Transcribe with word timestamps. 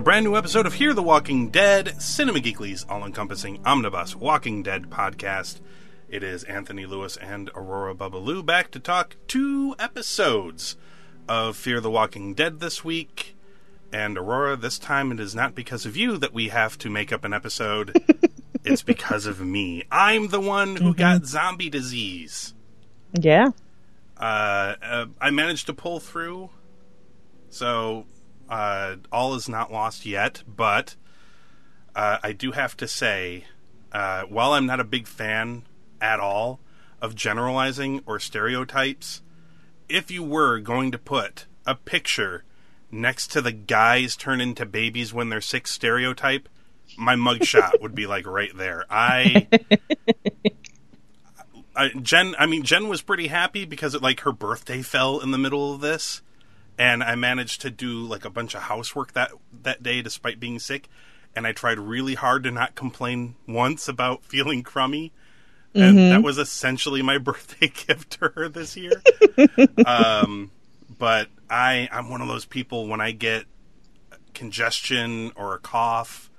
A 0.00 0.02
brand 0.02 0.24
new 0.24 0.34
episode 0.34 0.64
of 0.64 0.72
Hear 0.72 0.94
the 0.94 1.02
Walking 1.02 1.50
Dead, 1.50 2.00
Cinema 2.00 2.38
Geekly's 2.38 2.86
all 2.88 3.04
encompassing 3.04 3.60
omnibus 3.66 4.16
Walking 4.16 4.62
Dead 4.62 4.84
podcast. 4.88 5.60
It 6.08 6.22
is 6.22 6.42
Anthony 6.44 6.86
Lewis 6.86 7.18
and 7.18 7.50
Aurora 7.54 7.94
Babalu 7.94 8.46
back 8.46 8.70
to 8.70 8.80
talk 8.80 9.16
two 9.28 9.74
episodes 9.78 10.78
of 11.28 11.54
Fear 11.54 11.82
the 11.82 11.90
Walking 11.90 12.32
Dead 12.32 12.60
this 12.60 12.82
week. 12.82 13.36
And 13.92 14.16
Aurora, 14.16 14.56
this 14.56 14.78
time 14.78 15.12
it 15.12 15.20
is 15.20 15.34
not 15.34 15.54
because 15.54 15.84
of 15.84 15.98
you 15.98 16.16
that 16.16 16.32
we 16.32 16.48
have 16.48 16.78
to 16.78 16.88
make 16.88 17.12
up 17.12 17.22
an 17.22 17.34
episode. 17.34 17.94
it's 18.64 18.82
because 18.82 19.26
of 19.26 19.42
me. 19.42 19.84
I'm 19.92 20.28
the 20.28 20.40
one 20.40 20.76
who 20.76 20.94
got 20.94 21.26
zombie 21.26 21.68
disease. 21.68 22.54
Yeah. 23.12 23.48
Uh, 24.16 24.76
uh, 24.82 25.06
I 25.20 25.28
managed 25.28 25.66
to 25.66 25.74
pull 25.74 26.00
through, 26.00 26.48
so 27.50 28.06
uh, 28.50 28.96
all 29.10 29.34
is 29.34 29.48
not 29.48 29.72
lost 29.72 30.04
yet. 30.04 30.42
But 30.46 30.96
uh, 31.94 32.18
I 32.22 32.32
do 32.32 32.52
have 32.52 32.76
to 32.78 32.88
say, 32.88 33.44
uh, 33.92 34.22
while 34.22 34.52
I'm 34.52 34.66
not 34.66 34.80
a 34.80 34.84
big 34.84 35.06
fan 35.06 35.62
at 36.00 36.20
all 36.20 36.60
of 37.00 37.14
generalizing 37.14 38.02
or 38.04 38.18
stereotypes, 38.18 39.22
if 39.88 40.10
you 40.10 40.22
were 40.22 40.58
going 40.58 40.90
to 40.92 40.98
put 40.98 41.46
a 41.66 41.74
picture 41.74 42.44
next 42.90 43.28
to 43.32 43.40
the 43.40 43.52
guys 43.52 44.16
turn 44.16 44.40
into 44.40 44.66
babies 44.66 45.14
when 45.14 45.28
they're 45.28 45.40
six 45.40 45.70
stereotype, 45.70 46.48
my 46.98 47.14
mugshot 47.14 47.80
would 47.80 47.94
be 47.94 48.06
like 48.06 48.26
right 48.26 48.56
there. 48.56 48.84
I. 48.90 49.46
Jen, 52.02 52.34
I 52.38 52.46
mean, 52.46 52.62
Jen 52.62 52.88
was 52.88 53.00
pretty 53.00 53.28
happy 53.28 53.64
because 53.64 53.94
it 53.94 54.02
like 54.02 54.20
her 54.20 54.32
birthday 54.32 54.82
fell 54.82 55.20
in 55.20 55.30
the 55.30 55.38
middle 55.38 55.72
of 55.72 55.80
this, 55.80 56.20
and 56.80 57.02
I 57.02 57.14
managed 57.14 57.60
to 57.60 57.70
do 57.70 58.00
like 58.00 58.24
a 58.24 58.30
bunch 58.30 58.54
of 58.54 58.62
housework 58.62 59.12
that 59.12 59.32
that 59.62 59.82
day 59.82 60.00
despite 60.00 60.40
being 60.40 60.58
sick, 60.58 60.88
and 61.36 61.46
I 61.46 61.52
tried 61.52 61.78
really 61.78 62.14
hard 62.14 62.44
to 62.44 62.50
not 62.50 62.74
complain 62.74 63.34
once 63.46 63.86
about 63.86 64.24
feeling 64.24 64.62
crummy, 64.62 65.12
and 65.74 65.98
that 66.10 66.22
was 66.22 66.38
essentially 66.38 67.02
my 67.02 67.18
birthday 67.18 67.68
gift 67.68 68.12
to 68.12 68.32
her 68.34 68.48
this 68.48 68.78
year. 68.78 69.02
um, 69.84 70.50
but 70.98 71.28
I, 71.50 71.86
I'm 71.92 72.08
one 72.08 72.22
of 72.22 72.28
those 72.28 72.46
people 72.46 72.88
when 72.88 73.02
I 73.02 73.12
get 73.12 73.44
congestion 74.32 75.32
or 75.36 75.54
a 75.54 75.58
cough 75.58 76.30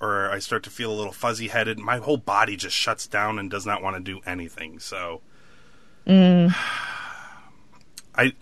or 0.00 0.30
I 0.30 0.40
start 0.40 0.64
to 0.64 0.70
feel 0.70 0.92
a 0.92 0.96
little 0.96 1.12
fuzzy 1.12 1.48
headed, 1.48 1.78
my 1.78 1.98
whole 1.98 2.16
body 2.16 2.56
just 2.56 2.76
shuts 2.76 3.06
down 3.06 3.38
and 3.38 3.50
does 3.50 3.64
not 3.64 3.82
want 3.82 3.96
to 3.96 4.02
do 4.02 4.20
anything. 4.26 4.78
So, 4.78 5.22
I 8.14 8.32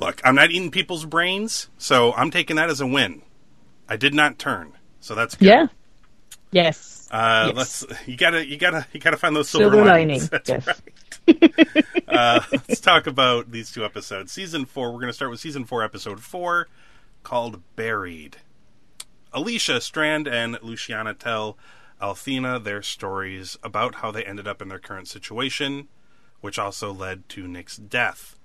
look, 0.00 0.20
I'm 0.24 0.34
not 0.34 0.50
eating 0.50 0.70
people's 0.70 1.04
brains, 1.04 1.68
so 1.78 2.12
I'm 2.14 2.30
taking 2.30 2.56
that 2.56 2.70
as 2.70 2.80
a 2.80 2.86
win. 2.86 3.22
I 3.88 3.96
did 3.96 4.14
not 4.14 4.38
turn, 4.38 4.72
so 5.00 5.14
that's 5.14 5.34
good. 5.34 5.46
Yeah. 5.46 5.66
Yes. 6.52 7.08
Uh, 7.10 7.52
Yes. 7.54 7.56
Let's 7.56 8.06
you 8.08 8.16
gotta 8.16 8.46
you 8.46 8.56
gotta 8.56 8.86
you 8.92 9.00
gotta 9.00 9.16
find 9.16 9.34
those 9.36 9.48
silver, 9.48 9.76
Silver 9.76 9.84
linings. 9.90 10.30
lining. 10.32 10.42
That's 10.46 10.48
Yes. 10.48 10.66
right. 11.28 12.04
uh, 12.08 12.40
let's 12.52 12.80
talk 12.80 13.06
about 13.06 13.50
these 13.52 13.70
two 13.72 13.84
episodes. 13.84 14.32
Season 14.32 14.64
four. 14.64 14.92
We're 14.92 15.00
gonna 15.00 15.12
start 15.12 15.30
with 15.30 15.40
season 15.40 15.64
four, 15.64 15.82
episode 15.84 16.20
four, 16.22 16.68
called 17.22 17.62
"Buried." 17.76 18.38
Alicia 19.32 19.80
Strand 19.80 20.26
and 20.26 20.58
Luciana 20.62 21.14
tell 21.14 21.56
Althea 22.02 22.58
their 22.58 22.82
stories 22.82 23.56
about 23.62 23.96
how 23.96 24.10
they 24.10 24.24
ended 24.24 24.48
up 24.48 24.60
in 24.62 24.68
their 24.68 24.78
current 24.80 25.06
situation, 25.06 25.86
which 26.40 26.58
also 26.58 26.92
led 26.92 27.28
to 27.30 27.46
Nick's 27.46 27.76
death. 27.76 28.36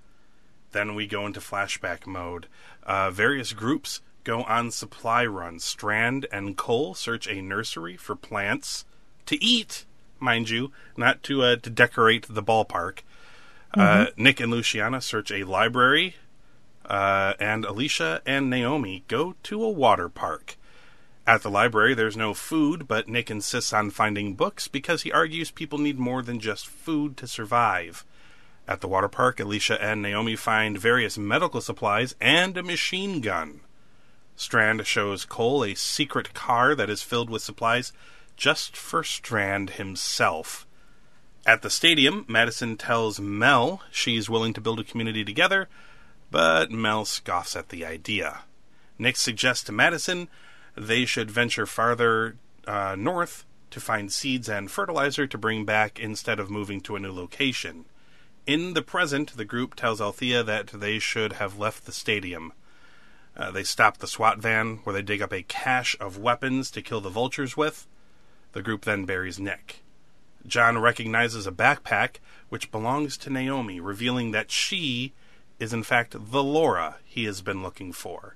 Then 0.76 0.94
we 0.94 1.08
go 1.08 1.26
into 1.26 1.40
flashback 1.40 2.06
mode. 2.06 2.48
Uh, 2.84 3.10
various 3.10 3.54
groups 3.54 4.02
go 4.26 4.44
on 4.44 4.72
supply 4.72 5.26
runs. 5.26 5.64
Strand 5.64 6.28
and 6.34 6.58
Cole 6.58 6.94
search 6.94 7.30
a 7.30 7.42
nursery 7.42 7.96
for 7.96 8.14
plants 8.14 8.84
to 9.28 9.42
eat, 9.42 9.86
mind 10.20 10.50
you, 10.50 10.74
not 10.98 11.24
to 11.24 11.44
uh, 11.44 11.56
to 11.56 11.70
decorate 11.70 12.28
the 12.30 12.44
ballpark. 12.44 13.04
Uh, 13.74 14.08
Nick 14.18 14.42
and 14.42 14.52
Luciana 14.52 15.00
search 15.00 15.32
a 15.32 15.46
library, 15.46 16.18
uh, 16.86 17.36
and 17.40 17.64
Alicia 17.64 18.22
and 18.26 18.50
Naomi 18.50 19.06
go 19.08 19.36
to 19.44 19.64
a 19.64 19.70
water 19.70 20.10
park. 20.10 20.58
At 21.26 21.42
the 21.42 21.50
library, 21.50 21.94
there's 21.94 22.18
no 22.18 22.34
food, 22.34 22.86
but 22.86 23.08
Nick 23.08 23.32
insists 23.32 23.72
on 23.72 23.92
finding 23.92 24.34
books 24.34 24.68
because 24.68 25.04
he 25.04 25.12
argues 25.14 25.52
people 25.52 25.80
need 25.80 26.00
more 26.00 26.22
than 26.22 26.42
just 26.42 26.68
food 26.68 27.16
to 27.16 27.28
survive. 27.28 28.04
At 28.68 28.82
the 28.82 28.88
water 28.88 29.08
park, 29.08 29.40
Alicia 29.40 29.82
and 29.82 30.02
Naomi 30.02 30.36
find 30.36 30.78
various 30.78 31.18
medical 31.18 31.62
supplies 31.62 32.16
and 32.20 32.58
a 32.58 32.64
machine 32.64 33.22
gun. 33.22 33.62
Strand 34.36 34.86
shows 34.88 35.24
Cole 35.24 35.64
a 35.64 35.76
secret 35.76 36.34
car 36.34 36.76
that 36.76 36.90
is 36.90 37.02
filled 37.02 37.30
with 37.30 37.42
supplies 37.42 37.94
just 38.36 38.76
for 38.76 39.04
Strand 39.04 39.72
himself. 39.72 40.66
At 41.46 41.62
the 41.62 41.70
stadium, 41.70 42.26
Madison 42.28 42.76
tells 42.76 43.20
Mel 43.20 43.82
she's 43.92 44.30
willing 44.30 44.54
to 44.54 44.62
build 44.62 44.80
a 44.80 44.84
community 44.84 45.24
together, 45.24 45.70
but 46.32 46.72
Mel 46.72 47.06
scoffs 47.06 47.56
at 47.56 47.70
the 47.70 47.86
idea. 47.86 48.42
Nick 48.98 49.16
suggests 49.16 49.64
to 49.66 49.72
Madison 49.72 50.28
they 50.76 51.06
should 51.06 51.32
venture 51.32 51.66
farther 51.66 52.36
uh, 52.68 52.96
north 52.98 53.46
to 53.70 53.80
find 53.80 54.12
seeds 54.12 54.50
and 54.50 54.72
fertilizer 54.72 55.28
to 55.28 55.38
bring 55.38 55.66
back 55.66 56.00
instead 56.00 56.40
of 56.40 56.50
moving 56.50 56.82
to 56.82 56.96
a 56.96 57.00
new 57.00 57.12
location. 57.12 57.86
In 58.48 58.76
the 58.76 58.84
present, 58.84 59.36
the 59.38 59.46
group 59.46 59.74
tells 59.74 60.00
Althea 60.00 60.44
that 60.44 60.68
they 60.68 61.00
should 61.00 61.34
have 61.34 61.58
left 61.58 61.86
the 61.86 61.92
stadium. 61.92 62.54
Uh, 63.36 63.50
they 63.50 63.64
stop 63.64 63.98
the 63.98 64.08
SWAT 64.08 64.38
van 64.38 64.78
where 64.84 64.94
they 64.94 65.02
dig 65.02 65.22
up 65.24 65.34
a 65.34 65.42
cache 65.42 65.98
of 66.00 66.20
weapons 66.20 66.70
to 66.72 66.84
kill 66.84 67.02
the 67.02 67.10
vultures 67.10 67.58
with. 67.58 67.88
The 68.52 68.62
group 68.62 68.84
then 68.84 69.06
buries 69.06 69.40
Nick. 69.40 69.84
John 70.46 70.78
recognizes 70.78 71.48
a 71.48 71.52
backpack 71.52 72.18
which 72.50 72.72
belongs 72.72 73.18
to 73.18 73.32
Naomi, 73.32 73.80
revealing 73.80 74.30
that 74.32 74.52
she 74.52 75.14
is 75.60 75.74
in 75.74 75.82
fact 75.82 76.16
the 76.18 76.44
Laura 76.44 76.98
he 77.04 77.26
has 77.26 77.42
been 77.42 77.64
looking 77.64 77.92
for. 77.92 78.36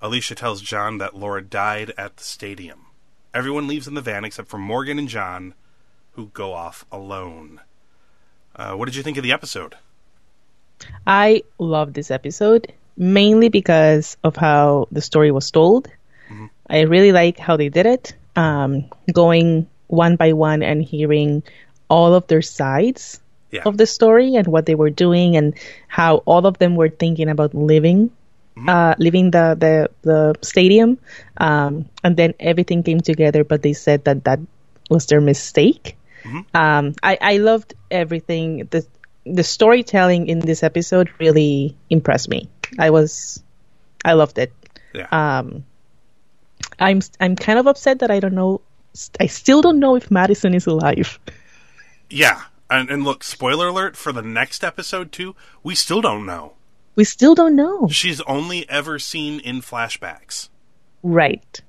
Alicia 0.00 0.36
tells 0.36 0.62
John 0.62 0.96
that 0.98 1.16
Laura 1.16 1.42
died 1.42 1.92
at 1.98 2.16
the 2.16 2.24
stadium. 2.24 2.86
Everyone 3.34 3.68
leaves 3.68 3.86
in 3.86 3.94
the 3.94 4.00
van 4.00 4.24
except 4.24 4.48
for 4.48 4.58
Morgan 4.58 4.98
and 4.98 5.08
John, 5.08 5.52
who 6.12 6.28
go 6.28 6.54
off 6.54 6.86
alone. 6.90 7.60
Uh, 8.56 8.74
what 8.74 8.86
did 8.86 8.94
you 8.96 9.02
think 9.02 9.16
of 9.16 9.22
the 9.22 9.32
episode? 9.32 9.74
I 11.06 11.42
love 11.58 11.92
this 11.92 12.10
episode 12.10 12.72
mainly 12.96 13.48
because 13.48 14.16
of 14.22 14.36
how 14.36 14.86
the 14.92 15.00
story 15.00 15.30
was 15.30 15.50
told. 15.50 15.88
I 16.68 16.82
really 16.82 17.12
like 17.12 17.38
how 17.38 17.56
they 17.58 17.68
did 17.68 17.84
it, 17.86 18.14
um, 18.36 18.86
going 19.12 19.68
one 19.86 20.16
by 20.16 20.32
one 20.32 20.62
and 20.62 20.82
hearing 20.82 21.42
all 21.90 22.14
of 22.14 22.26
their 22.26 22.40
sides 22.42 23.20
Yeah. 23.50 23.62
of 23.66 23.76
the 23.76 23.86
story 23.86 24.34
and 24.36 24.46
what 24.48 24.64
they 24.66 24.74
were 24.74 24.88
doing 24.90 25.36
and 25.36 25.54
how 25.86 26.22
all 26.24 26.46
of 26.46 26.56
them 26.58 26.74
were 26.76 26.88
thinking 26.88 27.28
about 27.28 27.54
living. 27.54 28.10
Uh, 28.56 28.94
leaving 28.98 29.32
the, 29.32 29.56
the, 29.58 29.90
the 30.02 30.34
stadium, 30.40 30.96
um, 31.38 31.86
and 32.04 32.16
then 32.16 32.34
everything 32.38 32.84
came 32.84 33.00
together, 33.00 33.42
but 33.42 33.62
they 33.62 33.72
said 33.74 34.04
that 34.04 34.22
that 34.24 34.38
was 34.88 35.06
their 35.06 35.20
mistake. 35.20 35.96
Um, 36.54 36.94
I, 37.02 37.18
I 37.20 37.36
loved 37.38 37.74
everything. 37.90 38.68
The 38.70 38.86
the 39.26 39.42
storytelling 39.42 40.28
in 40.28 40.38
this 40.40 40.62
episode 40.62 41.10
really 41.18 41.76
impressed 41.88 42.28
me. 42.28 42.48
I 42.78 42.90
was, 42.90 43.42
I 44.04 44.12
loved 44.12 44.38
it. 44.38 44.52
Yeah. 44.92 45.08
Um, 45.10 45.64
I'm 46.78 47.00
I'm 47.20 47.36
kind 47.36 47.58
of 47.58 47.66
upset 47.66 48.00
that 48.00 48.10
I 48.10 48.20
don't 48.20 48.34
know. 48.34 48.60
I 49.18 49.26
still 49.26 49.62
don't 49.62 49.80
know 49.80 49.96
if 49.96 50.10
Madison 50.10 50.54
is 50.54 50.66
alive. 50.66 51.18
yeah. 52.10 52.42
And, 52.70 52.90
and 52.90 53.04
look, 53.04 53.22
spoiler 53.22 53.68
alert 53.68 53.96
for 53.96 54.10
the 54.12 54.22
next 54.22 54.64
episode, 54.64 55.12
too, 55.12 55.36
we 55.62 55.74
still 55.74 56.00
don't 56.00 56.24
know. 56.24 56.54
We 56.96 57.04
still 57.04 57.34
don't 57.34 57.56
know. 57.56 57.88
She's 57.88 58.20
only 58.22 58.68
ever 58.68 58.98
seen 58.98 59.40
in 59.40 59.60
flashbacks. 59.60 60.48
Right. 61.02 61.60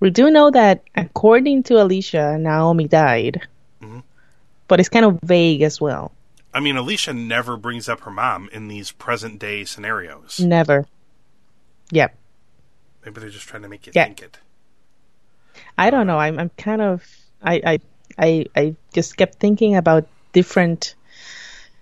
We 0.00 0.10
do 0.10 0.30
know 0.30 0.50
that 0.50 0.82
according 0.94 1.62
to 1.64 1.82
Alicia, 1.82 2.36
Naomi 2.38 2.86
died. 2.86 3.46
But 4.68 4.80
it's 4.80 4.88
kind 4.88 5.04
of 5.04 5.18
vague 5.22 5.62
as 5.62 5.80
well. 5.80 6.12
I 6.52 6.60
mean, 6.60 6.76
Alicia 6.76 7.12
never 7.12 7.56
brings 7.56 7.88
up 7.88 8.00
her 8.00 8.10
mom 8.10 8.48
in 8.52 8.68
these 8.68 8.92
present 8.92 9.38
day 9.38 9.64
scenarios. 9.64 10.40
Never. 10.40 10.86
Yep. 11.90 12.16
Maybe 13.04 13.20
they're 13.20 13.28
just 13.30 13.46
trying 13.48 13.62
to 13.62 13.68
make 13.68 13.86
you 13.86 13.92
Yeah. 13.94 14.04
think 14.04 14.22
it. 14.22 14.38
I 15.76 15.90
don't 15.90 16.06
know. 16.06 16.18
I'm 16.18 16.38
I'm 16.38 16.50
kind 16.56 16.80
of 16.80 17.04
I 17.42 17.60
I 17.64 17.80
I, 18.18 18.46
I 18.56 18.76
just 18.92 19.16
kept 19.16 19.34
thinking 19.40 19.76
about 19.76 20.06
different 20.32 20.94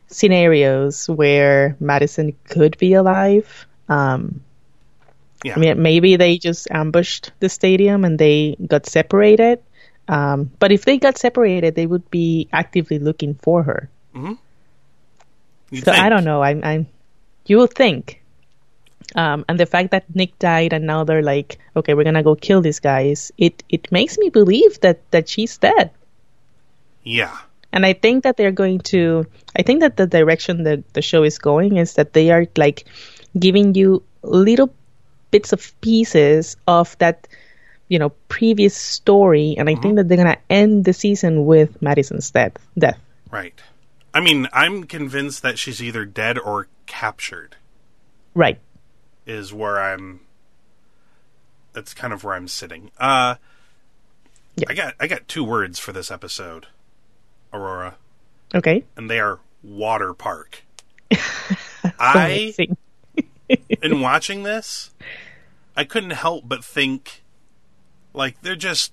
scenarios 0.08 1.08
where 1.08 1.76
Madison 1.81 2.35
could 2.49 2.76
be 2.78 2.94
alive. 2.94 3.67
Um, 3.88 4.40
Yeah. 5.44 5.55
I 5.56 5.58
mean, 5.58 5.82
maybe 5.82 6.17
they 6.17 6.38
just 6.38 6.69
ambushed 6.70 7.32
the 7.40 7.49
stadium 7.49 8.05
and 8.05 8.19
they 8.19 8.56
got 8.67 8.87
separated. 8.87 9.58
Um, 10.08 10.50
but 10.58 10.72
if 10.72 10.84
they 10.84 10.99
got 10.99 11.19
separated, 11.19 11.75
they 11.75 11.87
would 11.87 12.10
be 12.10 12.49
actively 12.52 12.99
looking 12.99 13.34
for 13.34 13.62
her. 13.62 13.88
You'd 15.70 15.84
So 15.84 15.93
I 15.93 16.08
don't 16.08 16.25
know. 16.25 16.43
I'm, 16.43 16.62
I'm 16.64 16.87
you 17.46 17.56
will 17.56 17.66
think. 17.66 18.22
Um, 19.14 19.44
and 19.49 19.58
the 19.58 19.66
fact 19.66 19.90
that 19.90 20.04
Nick 20.14 20.38
died 20.38 20.72
and 20.72 20.87
now 20.87 21.04
they're 21.04 21.22
like, 21.22 21.58
okay, 21.76 21.94
we're 21.94 22.04
gonna 22.04 22.22
go 22.22 22.34
kill 22.34 22.60
these 22.60 22.81
guys. 22.81 23.32
It 23.37 23.62
it 23.69 23.90
makes 23.93 24.19
me 24.19 24.28
believe 24.31 24.81
that 24.81 25.00
that 25.10 25.28
she's 25.28 25.58
dead. 25.58 25.90
Yeah. 27.02 27.37
And 27.72 27.87
I 27.87 27.94
think 27.94 28.25
that 28.25 28.37
they're 28.37 28.52
going 28.52 28.81
to. 28.93 29.26
I 29.56 29.62
think 29.62 29.81
that 29.81 29.96
the 29.96 30.06
direction 30.06 30.64
that 30.64 30.93
the 30.93 31.02
show 31.02 31.25
is 31.25 31.38
going 31.38 31.76
is 31.76 31.94
that 31.94 32.12
they 32.12 32.31
are 32.31 32.46
like 32.56 32.84
giving 33.38 33.75
you 33.75 34.02
little 34.22 34.72
bits 35.31 35.52
of 35.52 35.72
pieces 35.81 36.56
of 36.69 36.96
that, 36.99 37.26
you 37.88 37.99
know, 37.99 38.11
previous 38.29 38.76
story, 38.76 39.55
and 39.58 39.69
I 39.69 39.75
think 39.75 39.96
that 39.96 40.08
they're 40.08 40.17
gonna 40.17 40.38
end 40.49 40.84
the 40.84 40.93
season 40.93 41.44
with 41.46 41.81
Madison's 41.82 42.31
death. 42.31 42.52
Death. 42.79 42.99
Right. 43.31 43.55
I 44.14 44.20
mean, 44.20 44.46
I'm 44.52 44.84
convinced 44.84 45.43
that 45.43 45.58
she's 45.58 45.82
either 45.82 46.05
dead 46.05 46.38
or 46.38 46.69
captured. 46.87 47.56
Right. 48.34 48.58
Is 49.26 49.52
where 49.52 49.81
I'm. 49.81 50.20
That's 51.73 51.94
kind 51.94 52.12
of 52.12 52.23
where 52.25 52.34
I'm 52.34 52.49
sitting. 52.49 52.90
Uh, 52.99 53.37
Yeah. 54.56 54.67
I 54.69 54.75
got 54.75 54.94
I 55.00 55.06
got 55.06 55.28
two 55.28 55.44
words 55.44 55.78
for 55.78 55.93
this 55.93 56.11
episode, 56.11 56.67
Aurora, 57.52 57.96
Okay. 58.55 58.85
and 58.96 59.08
they 59.08 59.19
are 59.19 59.38
water 59.62 60.12
park. 60.12 60.62
I 61.99 62.55
in 63.82 64.00
watching 64.00 64.43
this, 64.43 64.90
I 65.76 65.85
couldn't 65.85 66.11
help 66.11 66.44
but 66.46 66.62
think, 66.64 67.22
like 68.14 68.41
they're 68.43 68.56
just 68.56 68.93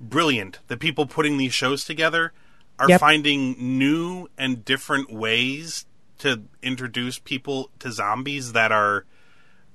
brilliant. 0.00 0.58
The 0.68 0.76
people 0.76 1.06
putting 1.06 1.36
these 1.38 1.54
shows 1.54 1.84
together 1.84 2.32
are 2.78 2.88
Yep. 2.88 3.00
finding 3.00 3.78
new 3.78 4.28
and 4.36 4.64
different 4.64 5.10
ways 5.12 5.86
to 6.18 6.42
introduce 6.62 7.18
people 7.18 7.70
to 7.78 7.90
zombies 7.92 8.52
that 8.52 8.72
are 8.72 9.04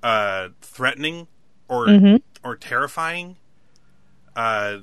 uh, 0.03 0.49
threatening 0.61 1.27
or 1.67 1.87
mm-hmm. 1.87 2.15
or 2.47 2.55
terrifying. 2.55 3.37
Uh, 4.35 4.77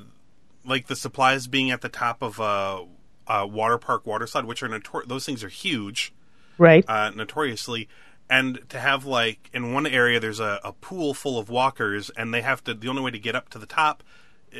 like 0.64 0.86
the 0.86 0.96
supplies 0.96 1.46
being 1.46 1.70
at 1.70 1.80
the 1.80 1.88
top 1.88 2.22
of 2.22 2.38
a, 2.38 2.84
a 3.26 3.46
water 3.46 3.78
park 3.78 4.06
water 4.06 4.26
slide, 4.26 4.44
which 4.44 4.62
are 4.62 4.68
notor- 4.68 5.06
those 5.06 5.24
things 5.24 5.42
are 5.42 5.48
huge 5.48 6.12
Right. 6.58 6.84
uh, 6.88 7.10
notoriously. 7.10 7.88
And 8.30 8.60
to 8.68 8.78
have 8.78 9.04
like 9.04 9.50
in 9.52 9.72
one 9.72 9.86
area, 9.86 10.20
there's 10.20 10.40
a, 10.40 10.60
a 10.62 10.72
pool 10.72 11.14
full 11.14 11.38
of 11.38 11.48
walkers, 11.48 12.10
and 12.10 12.32
they 12.32 12.42
have 12.42 12.62
to. 12.64 12.74
The 12.74 12.88
only 12.88 13.02
way 13.02 13.10
to 13.10 13.18
get 13.18 13.34
up 13.34 13.48
to 13.50 13.58
the 13.58 13.66
top, 13.66 14.02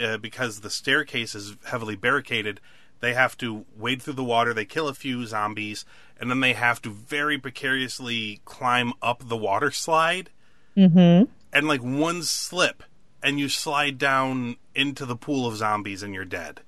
uh, 0.01 0.17
because 0.17 0.61
the 0.61 0.71
staircase 0.71 1.35
is 1.35 1.57
heavily 1.67 1.97
barricaded, 1.97 2.61
they 3.01 3.15
have 3.15 3.37
to 3.39 3.67
wade 3.77 4.03
through 4.03 4.15
the 4.15 4.25
water. 4.25 4.55
They 4.55 4.65
kill 4.65 4.89
a 4.89 4.95
few 4.95 5.27
zombies, 5.27 5.85
and 6.19 6.31
then 6.31 6.41
they 6.41 6.55
have 6.55 6.81
to 6.83 6.91
very 6.91 7.39
precariously 7.39 8.41
climb 8.45 8.93
up 9.03 9.29
the 9.29 9.37
water 9.37 9.71
slide. 9.71 10.31
Mm-hmm. 10.77 11.31
And 11.53 11.69
like 11.69 11.83
one 11.83 12.23
slip, 12.23 12.83
and 13.23 13.39
you 13.39 13.49
slide 13.49 13.99
down 13.99 14.57
into 14.75 15.05
the 15.07 15.17
pool 15.17 15.47
of 15.47 15.57
zombies, 15.57 16.03
and 16.03 16.15
you're 16.15 16.25
dead. 16.25 16.61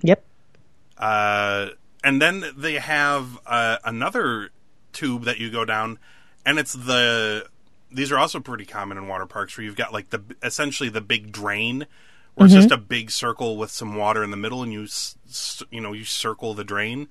Yep. 0.00 0.24
Uh, 0.98 1.68
and 2.04 2.20
then 2.20 2.44
they 2.56 2.74
have 2.74 3.38
uh, 3.46 3.78
another 3.84 4.50
tube 4.92 5.24
that 5.24 5.38
you 5.38 5.50
go 5.50 5.64
down, 5.64 5.98
and 6.44 6.58
it's 6.58 6.72
the. 6.72 7.46
These 7.90 8.10
are 8.10 8.18
also 8.18 8.40
pretty 8.40 8.64
common 8.64 8.96
in 8.96 9.06
water 9.06 9.26
parks, 9.26 9.56
where 9.56 9.64
you've 9.64 9.76
got 9.76 9.92
like 9.92 10.10
the 10.10 10.22
essentially 10.42 10.88
the 10.88 11.00
big 11.00 11.30
drain, 11.30 11.86
where 12.34 12.46
it's 12.46 12.54
just 12.54 12.70
a 12.70 12.78
big 12.78 13.10
circle 13.10 13.56
with 13.56 13.70
some 13.70 13.96
water 13.96 14.24
in 14.24 14.30
the 14.30 14.36
middle, 14.36 14.62
and 14.62 14.72
you 14.72 14.86
you 15.70 15.80
know 15.80 15.92
you 15.92 16.04
circle 16.04 16.54
the 16.54 16.64
drain. 16.64 17.08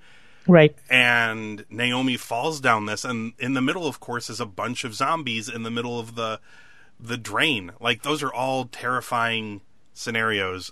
Right. 0.48 0.76
And 0.90 1.66
Naomi 1.70 2.18
falls 2.18 2.60
down 2.60 2.88
this, 2.88 3.06
and 3.06 3.34
in 3.38 3.54
the 3.54 3.62
middle, 3.62 3.86
of 3.86 4.00
course, 4.00 4.30
is 4.30 4.40
a 4.40 4.46
bunch 4.46 4.84
of 4.84 4.96
zombies 4.96 5.48
in 5.48 5.64
the 5.64 5.72
middle 5.72 6.00
of 6.00 6.16
the 6.16 6.40
the 7.00 7.18
drain. 7.18 7.72
Like 7.80 8.04
those 8.04 8.24
are 8.24 8.34
all 8.34 8.66
terrifying 8.66 9.62
scenarios. 9.94 10.72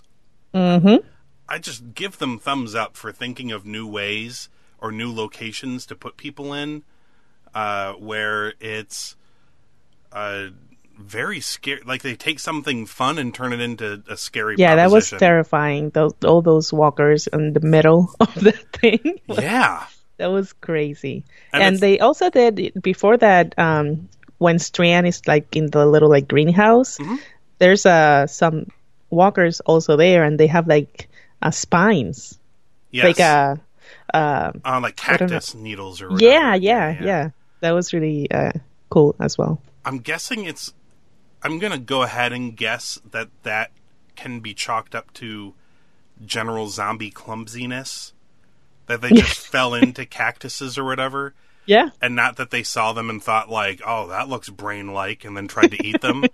Mm-hmm. 0.54 1.06
I 1.48 1.58
just 1.58 1.94
give 1.94 2.18
them 2.18 2.38
thumbs 2.38 2.74
up 2.74 2.96
for 2.96 3.12
thinking 3.12 3.50
of 3.52 3.66
new 3.66 3.86
ways 3.86 4.48
or 4.78 4.92
new 4.92 5.12
locations 5.12 5.84
to 5.86 5.96
put 5.96 6.16
people 6.16 6.54
in, 6.54 6.84
uh, 7.54 7.92
where 7.94 8.54
it's 8.60 9.16
uh, 10.12 10.46
very 10.98 11.40
scary. 11.40 11.80
Like 11.84 12.02
they 12.02 12.14
take 12.14 12.38
something 12.38 12.86
fun 12.86 13.18
and 13.18 13.34
turn 13.34 13.52
it 13.52 13.60
into 13.60 14.02
a 14.08 14.16
scary. 14.16 14.56
Yeah, 14.58 14.76
that 14.76 14.90
was 14.90 15.10
terrifying. 15.10 15.90
Those 15.90 16.12
all 16.24 16.42
those 16.42 16.72
walkers 16.72 17.26
in 17.26 17.52
the 17.52 17.60
middle 17.60 18.14
of 18.20 18.34
the 18.34 18.52
thing. 18.52 19.20
Yeah, 19.28 19.86
that 20.18 20.28
was 20.28 20.52
crazy. 20.54 21.24
And 21.52 21.62
And, 21.62 21.78
they 21.78 21.98
also 22.00 22.30
did 22.30 22.72
before 22.82 23.16
that. 23.18 23.58
Um, 23.58 24.08
when 24.38 24.58
Strand 24.58 25.06
is 25.06 25.20
like 25.26 25.54
in 25.54 25.66
the 25.70 25.84
little 25.84 26.08
like 26.08 26.26
greenhouse, 26.28 26.96
Mm-hmm. 26.98 27.16
there's 27.58 27.84
uh 27.84 28.26
some 28.26 28.66
walkers 29.10 29.60
also 29.60 29.96
there, 29.96 30.24
and 30.24 30.38
they 30.40 30.46
have 30.46 30.66
like 30.66 31.08
uh, 31.42 31.50
spines, 31.50 32.38
yes. 32.90 33.04
like 33.04 33.20
uh, 33.20 33.56
uh, 34.14 34.52
uh, 34.64 34.80
like 34.80 34.96
cactus 34.96 35.54
needles 35.54 36.00
or 36.00 36.08
whatever. 36.10 36.24
yeah, 36.32 36.54
yeah, 36.54 37.02
yeah, 37.04 37.30
That 37.60 37.72
was 37.72 37.92
really 37.92 38.30
uh, 38.30 38.52
cool 38.88 39.14
as 39.20 39.36
well. 39.38 39.60
I'm 39.84 39.98
guessing 39.98 40.44
it's. 40.44 40.72
I'm 41.42 41.58
gonna 41.58 41.78
go 41.78 42.02
ahead 42.02 42.32
and 42.32 42.56
guess 42.56 42.98
that 43.10 43.28
that 43.44 43.70
can 44.16 44.40
be 44.40 44.52
chalked 44.54 44.94
up 44.94 45.12
to 45.14 45.54
general 46.24 46.68
zombie 46.68 47.10
clumsiness. 47.10 48.12
That 48.86 49.00
they 49.00 49.10
just 49.10 49.46
fell 49.46 49.74
into 49.74 50.04
cactuses 50.06 50.76
or 50.76 50.84
whatever. 50.84 51.34
Yeah, 51.66 51.90
and 52.02 52.16
not 52.16 52.36
that 52.36 52.50
they 52.50 52.62
saw 52.62 52.92
them 52.92 53.08
and 53.10 53.22
thought 53.22 53.48
like, 53.48 53.80
"Oh, 53.86 54.08
that 54.08 54.28
looks 54.28 54.48
brain-like," 54.48 55.24
and 55.24 55.36
then 55.36 55.46
tried 55.48 55.70
to 55.70 55.86
eat 55.86 56.00
them. 56.00 56.24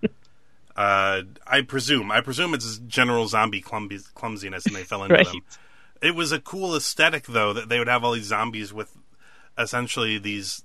uh, 0.76 1.22
I 1.46 1.62
presume. 1.62 2.10
I 2.10 2.20
presume 2.20 2.54
it's 2.54 2.78
general 2.78 3.28
zombie 3.28 3.60
clumsiness, 3.62 4.66
and 4.66 4.74
they 4.74 4.82
fell 4.84 5.02
into 5.04 5.14
Right. 5.14 5.26
them. 5.26 5.40
It 6.02 6.14
was 6.14 6.32
a 6.32 6.38
cool 6.40 6.74
aesthetic, 6.76 7.26
though, 7.26 7.52
that 7.54 7.68
they 7.68 7.78
would 7.78 7.88
have 7.88 8.04
all 8.04 8.12
these 8.12 8.26
zombies 8.26 8.72
with 8.72 8.96
essentially 9.58 10.18
these, 10.18 10.62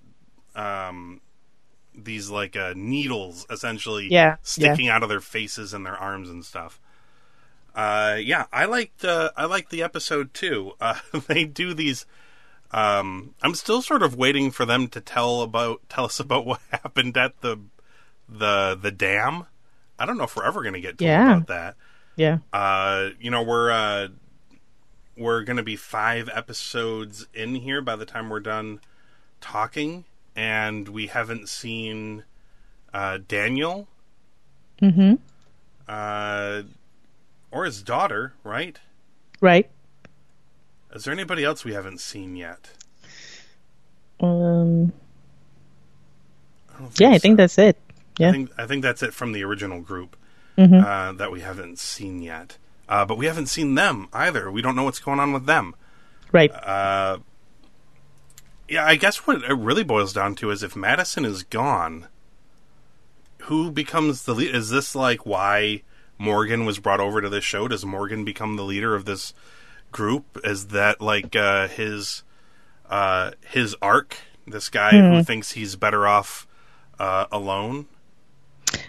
um, 0.55 1.21
these 1.95 2.29
like 2.29 2.55
uh, 2.55 2.73
needles, 2.75 3.45
essentially, 3.49 4.07
Yeah, 4.11 4.37
sticking 4.41 4.87
out 4.87 5.03
of 5.03 5.09
their 5.09 5.21
faces 5.21 5.73
and 5.73 5.85
their 5.85 5.97
arms 5.97 6.29
and 6.29 6.43
stuff. 6.45 6.79
Uh, 7.73 8.17
yeah, 8.21 8.45
I 8.51 8.65
liked 8.65 9.05
uh, 9.05 9.31
I 9.37 9.45
liked 9.45 9.69
the 9.71 9.81
episode 9.83 10.33
too. 10.33 10.73
Uh, 10.81 10.99
they 11.27 11.45
do 11.45 11.73
these. 11.73 12.05
Um, 12.71 13.35
I'm 13.41 13.53
still 13.55 13.81
sort 13.81 14.03
of 14.03 14.15
waiting 14.15 14.51
for 14.51 14.65
them 14.65 14.87
to 14.89 15.01
tell 15.01 15.41
about 15.41 15.81
tell 15.89 16.05
us 16.05 16.19
about 16.19 16.45
what 16.45 16.59
happened 16.71 17.15
at 17.17 17.39
the 17.41 17.59
the 18.27 18.77
the 18.81 18.91
dam. 18.91 19.45
I 19.99 20.05
don't 20.05 20.17
know 20.17 20.23
if 20.25 20.35
we're 20.35 20.45
ever 20.45 20.61
going 20.63 20.73
to 20.73 20.81
get 20.81 20.97
told 20.97 21.07
Yeah. 21.09 21.35
about 21.35 21.47
that. 21.47 21.75
yeah, 22.15 22.39
Uh, 22.51 23.09
you 23.19 23.29
know, 23.31 23.43
we're 23.43 23.71
uh, 23.71 24.07
we're 25.21 25.43
going 25.43 25.57
to 25.57 25.63
be 25.63 25.75
five 25.75 26.29
episodes 26.33 27.27
in 27.33 27.55
here 27.55 27.81
by 27.81 27.95
the 27.95 28.05
time 28.05 28.29
we're 28.29 28.39
done 28.39 28.79
talking, 29.39 30.05
and 30.35 30.87
we 30.89 31.07
haven't 31.07 31.49
seen 31.49 32.23
uh, 32.93 33.19
Daniel 33.27 33.87
mm-hmm. 34.81 35.15
uh, 35.87 36.63
or 37.51 37.65
his 37.65 37.81
daughter, 37.81 38.33
right? 38.43 38.79
right. 39.39 39.69
Is 40.93 41.05
there 41.05 41.13
anybody 41.13 41.43
else 41.43 41.63
we 41.63 41.73
haven't 41.73 42.01
seen 42.01 42.35
yet? 42.35 42.71
Um, 44.19 44.91
I 46.77 46.83
yeah, 46.99 47.09
I 47.09 47.13
so. 47.13 47.19
think 47.19 47.37
that's 47.37 47.57
it. 47.57 47.77
Yeah, 48.19 48.29
I 48.29 48.31
think 48.31 48.51
I 48.57 48.67
think 48.67 48.83
that's 48.83 49.01
it 49.01 49.13
from 49.13 49.31
the 49.31 49.43
original 49.43 49.81
group 49.81 50.17
Mm-hmm. 50.57 50.85
uh, 50.85 51.13
that 51.13 51.31
we 51.31 51.41
haven't 51.41 51.79
seen 51.79 52.21
yet. 52.21 52.57
Uh, 52.91 53.05
but 53.05 53.17
we 53.17 53.25
haven't 53.25 53.45
seen 53.45 53.75
them 53.75 54.09
either. 54.11 54.51
We 54.51 54.61
don't 54.61 54.75
know 54.75 54.83
what's 54.83 54.99
going 54.99 55.21
on 55.21 55.31
with 55.31 55.45
them. 55.45 55.73
right. 56.33 56.51
Uh, 56.51 57.19
yeah, 58.67 58.85
I 58.85 58.95
guess 58.95 59.25
what 59.25 59.43
it 59.43 59.53
really 59.53 59.85
boils 59.85 60.11
down 60.11 60.35
to 60.35 60.51
is 60.51 60.61
if 60.61 60.75
Madison 60.75 61.23
is 61.23 61.43
gone, 61.43 62.07
who 63.43 63.71
becomes 63.71 64.23
the 64.23 64.35
lead? 64.35 64.53
Is 64.53 64.69
this 64.69 64.93
like 64.93 65.25
why 65.25 65.83
Morgan 66.17 66.65
was 66.65 66.79
brought 66.79 66.99
over 66.99 67.21
to 67.21 67.29
this 67.29 67.45
show? 67.45 67.69
Does 67.69 67.85
Morgan 67.85 68.25
become 68.25 68.57
the 68.57 68.63
leader 68.63 68.93
of 68.93 69.05
this 69.05 69.33
group? 69.93 70.37
Is 70.43 70.67
that 70.67 70.99
like 70.99 71.33
uh, 71.33 71.69
his 71.69 72.23
uh, 72.89 73.31
his 73.45 73.73
arc? 73.81 74.17
This 74.45 74.67
guy 74.67 74.91
who 74.91 75.23
thinks 75.23 75.53
he's 75.53 75.77
better 75.77 76.05
off 76.05 76.45
uh, 76.99 77.25
alone. 77.31 77.87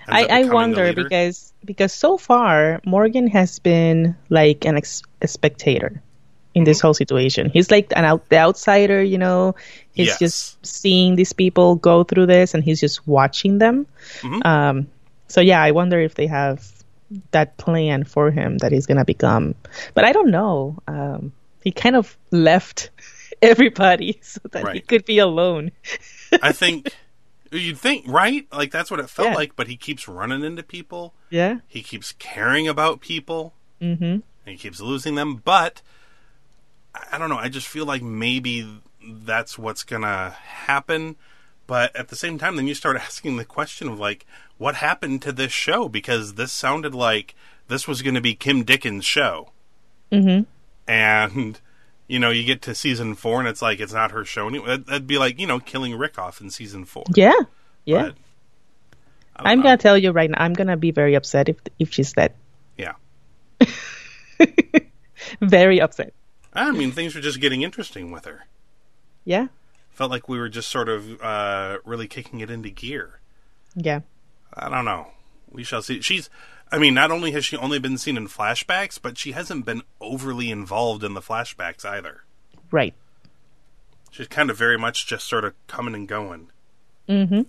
I, 0.08 0.24
I 0.26 0.44
wonder 0.44 0.92
because 0.92 1.52
because 1.64 1.92
so 1.92 2.18
far 2.18 2.80
Morgan 2.84 3.26
has 3.28 3.58
been 3.58 4.16
like 4.28 4.64
an 4.64 4.76
ex- 4.76 5.02
a 5.22 5.28
spectator 5.28 6.02
in 6.54 6.64
this 6.64 6.80
whole 6.80 6.92
situation. 6.94 7.48
He's 7.50 7.70
like 7.70 7.92
an 7.96 8.04
out 8.04 8.28
the 8.28 8.36
outsider, 8.38 9.02
you 9.02 9.16
know. 9.18 9.54
He's 9.94 10.08
Yes. 10.08 10.18
just 10.18 10.66
seeing 10.66 11.16
these 11.16 11.32
people 11.32 11.76
go 11.76 12.04
through 12.04 12.26
this, 12.26 12.52
and 12.54 12.62
he's 12.62 12.80
just 12.80 13.06
watching 13.06 13.58
them. 13.58 13.86
Mhm. 14.20 14.44
Um, 14.44 14.86
so 15.28 15.40
yeah, 15.40 15.62
I 15.62 15.70
wonder 15.70 15.98
if 16.00 16.14
they 16.14 16.26
have 16.26 16.66
that 17.30 17.56
plan 17.56 18.04
for 18.04 18.30
him 18.30 18.58
that 18.58 18.72
he's 18.72 18.86
gonna 18.86 19.04
become. 19.04 19.54
But 19.94 20.04
I 20.04 20.12
don't 20.12 20.30
know. 20.30 20.76
Um, 20.88 21.32
he 21.64 21.70
kind 21.72 21.96
of 21.96 22.16
left 22.30 22.90
everybody 23.42 24.18
so 24.22 24.40
that 24.50 24.72
he 24.74 24.80
could 24.80 25.04
be 25.04 25.18
alone. 25.18 25.70
I 26.42 26.52
think 26.52 26.94
you'd 27.58 27.78
think 27.78 28.04
right, 28.08 28.46
like 28.52 28.70
that's 28.70 28.90
what 28.90 29.00
it 29.00 29.10
felt 29.10 29.28
Yeah. 29.28 29.34
like. 29.34 29.56
But 29.56 29.68
he 29.68 29.76
keeps 29.76 30.08
running 30.08 30.42
into 30.44 30.62
people. 30.62 31.14
Yeah. 31.30 31.58
He 31.68 31.82
keeps 31.82 32.12
caring 32.18 32.66
about 32.68 33.00
people. 33.00 33.54
Mm-hmm. 33.80 34.04
and 34.04 34.22
he 34.44 34.56
keeps 34.56 34.80
losing 34.80 35.16
them. 35.16 35.36
But 35.44 35.82
I 37.10 37.18
don't 37.18 37.28
know. 37.28 37.38
I 37.38 37.48
just 37.48 37.66
feel 37.66 37.84
like 37.84 38.02
maybe 38.02 38.80
that's 39.04 39.58
what's 39.58 39.82
gonna 39.82 40.30
happen. 40.30 41.16
But 41.66 41.94
at 41.96 42.08
the 42.08 42.16
same 42.16 42.38
time, 42.38 42.56
then 42.56 42.66
you 42.66 42.74
start 42.74 42.96
asking 43.00 43.36
the 43.36 43.44
question 43.44 43.88
of 43.88 43.98
like, 43.98 44.26
what 44.58 44.76
happened 44.76 45.22
to 45.22 45.32
this 45.32 45.52
show? 45.52 45.88
Because 45.88 46.34
this 46.34 46.52
sounded 46.52 46.94
like 46.94 47.34
this 47.68 47.88
was 47.88 48.02
going 48.02 48.14
to 48.14 48.20
be 48.20 48.34
Kim 48.34 48.64
Dickens' 48.64 49.04
show, 49.04 49.50
Mm-hmm. 50.12 50.42
and 50.90 51.60
you 52.12 52.18
know, 52.18 52.28
you 52.28 52.44
get 52.44 52.60
to 52.62 52.74
season 52.74 53.14
four, 53.14 53.40
and 53.40 53.48
it's 53.48 53.62
like 53.62 53.80
it's 53.80 53.94
not 53.94 54.10
her 54.10 54.22
show 54.22 54.46
anymore. 54.46 54.76
That'd, 54.76 55.06
be 55.06 55.16
like 55.16 55.40
you 55.40 55.46
know, 55.46 55.58
killing 55.58 55.96
Rick 55.96 56.18
off 56.18 56.42
in 56.42 56.50
season 56.50 56.84
four. 56.84 57.04
Yeah. 57.14 57.32
Yeah. 57.86 58.02
But, 58.02 58.16
I'm 59.36 59.58
know. 59.58 59.64
gonna 59.64 59.78
tell 59.78 59.96
you 59.96 60.10
right 60.10 60.28
now. 60.28 60.36
I'm 60.38 60.52
gonna 60.52 60.76
be 60.76 60.90
very 60.90 61.14
upset 61.14 61.48
if 61.48 61.56
if 61.78 61.94
she's 61.94 62.12
dead. 62.12 62.34
Yeah. 62.76 62.92
Very 65.40 65.80
upset. 65.80 66.12
I 66.52 66.70
mean, 66.72 66.92
things 66.92 67.14
were 67.14 67.22
just 67.22 67.40
getting 67.40 67.62
interesting 67.62 68.10
with 68.10 68.26
her. 68.26 68.44
Yeah. 69.24 69.46
Felt 69.90 70.10
like 70.10 70.28
we 70.28 70.38
were 70.38 70.50
just 70.50 70.68
sort 70.68 70.90
of 70.90 71.22
uh, 71.22 71.78
really 71.84 72.08
kicking 72.08 72.40
it 72.40 72.50
into 72.50 72.68
gear. 72.68 73.20
Yeah. 73.74 74.00
I 74.52 74.68
don't 74.68 74.84
know. 74.84 75.06
We 75.50 75.64
shall 75.64 75.80
see. 75.80 76.02
She's, 76.02 76.28
I 76.72 76.78
mean, 76.78 76.94
not 76.94 77.10
only 77.10 77.32
has 77.32 77.44
she 77.44 77.56
only 77.58 77.78
been 77.78 77.98
seen 77.98 78.16
in 78.16 78.28
flashbacks, 78.28 78.98
but 79.00 79.18
she 79.18 79.32
hasn't 79.32 79.66
been 79.66 79.82
overly 80.00 80.50
involved 80.50 81.04
in 81.04 81.12
the 81.12 81.20
flashbacks 81.20 81.84
either. 81.84 82.24
Right. 82.70 82.94
She's 84.10 84.26
kind 84.26 84.48
of 84.50 84.56
very 84.56 84.78
much 84.78 85.06
just 85.06 85.28
sort 85.28 85.44
of 85.44 85.54
coming 85.66 85.94
and 85.94 86.08
going. 86.08 86.48
Mm-hmm. 87.08 87.42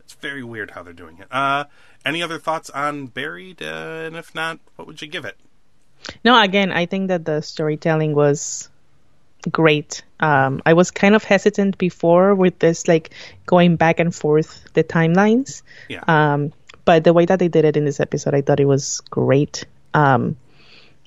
It's 0.00 0.14
very 0.14 0.42
weird 0.42 0.70
how 0.70 0.82
they're 0.82 0.94
doing 0.94 1.18
it. 1.18 1.28
Uh, 1.30 1.64
any 2.06 2.22
other 2.22 2.38
thoughts 2.38 2.70
on 2.70 3.06
Buried? 3.06 3.62
Uh, 3.62 4.04
and 4.06 4.16
if 4.16 4.34
not, 4.34 4.58
what 4.76 4.88
would 4.88 5.02
you 5.02 5.08
give 5.08 5.26
it? 5.26 5.36
No, 6.24 6.40
again, 6.40 6.72
I 6.72 6.86
think 6.86 7.08
that 7.08 7.26
the 7.26 7.42
storytelling 7.42 8.14
was 8.14 8.70
great. 9.50 10.02
Um, 10.18 10.62
I 10.64 10.72
was 10.72 10.90
kind 10.90 11.14
of 11.14 11.24
hesitant 11.24 11.78
before 11.78 12.34
with 12.34 12.58
this, 12.58 12.88
like 12.88 13.10
going 13.46 13.76
back 13.76 14.00
and 14.00 14.14
forth 14.14 14.64
the 14.72 14.84
timelines. 14.84 15.62
Yeah. 15.88 16.04
Um, 16.06 16.52
but 16.90 17.04
the 17.04 17.12
way 17.12 17.24
that 17.24 17.38
they 17.38 17.46
did 17.46 17.64
it 17.64 17.76
in 17.76 17.84
this 17.84 18.00
episode, 18.00 18.34
I 18.34 18.42
thought 18.42 18.58
it 18.58 18.64
was 18.66 18.98
great. 19.10 19.64
Um, 19.94 20.34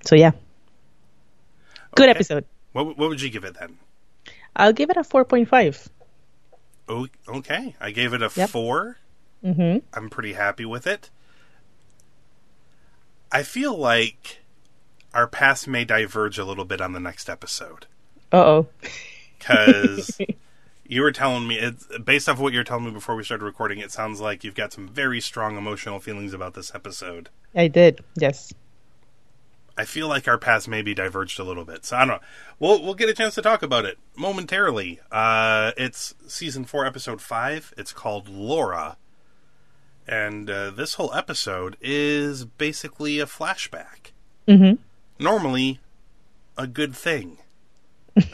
so 0.05 0.15
yeah, 0.15 0.31
good 1.95 2.07
Okay. 2.07 2.11
episode. 2.11 2.45
What, 2.71 2.97
what 2.97 3.09
would 3.09 3.21
you 3.21 3.29
give 3.29 3.43
it 3.43 3.59
then? 3.59 3.77
I'll 4.55 4.71
give 4.71 4.89
it 4.89 4.95
a 4.95 5.03
four 5.03 5.25
point 5.25 5.49
five. 5.49 5.89
Oh, 6.87 7.07
okay. 7.27 7.75
I 7.81 7.91
gave 7.91 8.13
it 8.13 8.21
a 8.21 8.31
Yep. 8.33 8.49
four. 8.49 8.97
Mm-hmm. 9.43 9.79
I'm 9.93 10.09
pretty 10.09 10.33
happy 10.33 10.63
with 10.63 10.87
it. 10.87 11.09
I 13.29 13.43
feel 13.43 13.75
like 13.77 14.39
our 15.13 15.27
paths 15.27 15.67
may 15.67 15.83
diverge 15.83 16.37
a 16.39 16.45
little 16.45 16.63
bit 16.65 16.79
on 16.79 16.93
the 16.93 16.99
next 17.01 17.29
episode 17.29 17.87
Uh 18.31 18.37
oh. 18.37 18.67
because 19.37 20.17
you 20.93 21.01
were 21.01 21.12
telling 21.12 21.47
me 21.47 21.57
it's 21.57 21.88
based 22.00 22.29
off 22.29 22.39
what 22.39 22.53
you 22.53 22.59
were 22.59 22.63
telling 22.63 22.85
me 22.85 22.91
before 22.91 23.15
we 23.15 23.23
started 23.23 23.43
recording. 23.43 23.79
It 23.79 23.91
sounds 23.91 24.21
like 24.21 24.43
you've 24.43 24.55
got 24.55 24.71
some 24.71 24.88
very 24.88 25.19
strong 25.19 25.57
emotional 25.57 26.00
feelings 26.00 26.33
about 26.33 26.53
this 26.53 26.73
episode. 26.75 27.29
I 27.55 27.67
did. 27.67 28.03
Yes. 28.15 28.53
I 29.75 29.85
feel 29.85 30.07
like 30.07 30.27
our 30.27 30.38
paths 30.38 30.67
may 30.67 30.83
be 30.83 30.93
diverged 30.93 31.39
a 31.39 31.43
little 31.43 31.65
bit, 31.65 31.83
so 31.83 31.97
I 31.97 32.00
don't 32.01 32.09
know. 32.09 32.19
We'll 32.59 32.83
we'll 32.83 32.93
get 32.93 33.09
a 33.09 33.13
chance 33.13 33.33
to 33.35 33.41
talk 33.41 33.63
about 33.63 33.85
it 33.85 33.97
momentarily. 34.15 35.00
Uh, 35.12 35.71
it's 35.77 36.13
season 36.27 36.63
four, 36.63 36.85
episode 36.85 37.21
five. 37.21 37.73
It's 37.75 37.91
called 37.91 38.29
Laura, 38.29 38.97
and 40.07 40.47
uh, 40.47 40.69
this 40.69 40.93
whole 40.93 41.12
episode 41.15 41.75
is 41.81 42.45
basically 42.45 43.19
a 43.19 43.25
flashback. 43.25 44.12
Mm-hmm. 44.47 44.79
Normally, 45.17 45.79
a 46.55 46.67
good 46.67 46.95
thing. 46.95 47.39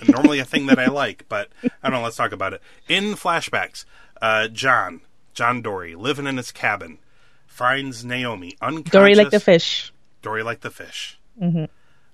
Normally 0.07 0.39
a 0.39 0.45
thing 0.45 0.65
that 0.67 0.79
I 0.79 0.87
like, 0.87 1.25
but 1.29 1.49
I 1.63 1.89
don't 1.89 1.99
know. 1.99 2.03
Let's 2.03 2.17
talk 2.17 2.31
about 2.31 2.53
it. 2.53 2.61
In 2.87 3.15
flashbacks, 3.15 3.85
uh, 4.21 4.47
John, 4.49 5.01
John 5.33 5.61
Dory, 5.61 5.95
living 5.95 6.27
in 6.27 6.37
his 6.37 6.51
cabin, 6.51 6.99
finds 7.47 8.03
Naomi 8.03 8.55
unconscious. 8.61 8.91
Dory 8.91 9.15
like 9.15 9.29
the 9.29 9.39
fish. 9.39 9.93
Dory 10.21 10.43
like 10.43 10.61
the 10.61 10.71
fish. 10.71 11.19
Mm-hmm. 11.41 11.65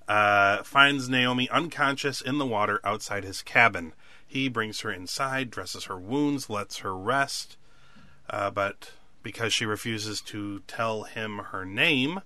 Uh, 0.08 0.62
finds 0.62 1.08
Naomi 1.08 1.48
unconscious 1.50 2.20
in 2.20 2.38
the 2.38 2.46
water 2.46 2.80
outside 2.84 3.24
his 3.24 3.42
cabin. 3.42 3.92
He 4.26 4.48
brings 4.48 4.80
her 4.80 4.90
inside, 4.90 5.50
dresses 5.50 5.84
her 5.84 5.98
wounds, 5.98 6.48
lets 6.48 6.78
her 6.78 6.96
rest. 6.96 7.56
Uh, 8.28 8.50
but 8.50 8.92
because 9.22 9.52
she 9.52 9.66
refuses 9.66 10.20
to 10.20 10.60
tell 10.68 11.04
him 11.04 11.38
her 11.50 11.64
name, 11.64 12.20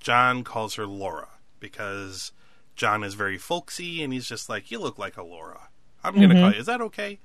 John 0.00 0.42
calls 0.42 0.74
her 0.74 0.86
Laura 0.86 1.28
because 1.60 2.32
John 2.76 3.02
is 3.02 3.14
very 3.14 3.38
folksy 3.38 4.02
and 4.02 4.12
he's 4.12 4.28
just 4.28 4.48
like, 4.48 4.70
You 4.70 4.78
look 4.78 4.98
like 4.98 5.16
a 5.16 5.22
Laura. 5.22 5.68
I'm 6.04 6.14
going 6.14 6.28
to 6.28 6.36
call 6.36 6.52
you. 6.52 6.60
Is 6.60 6.66
that 6.66 6.80
okay? 6.80 7.18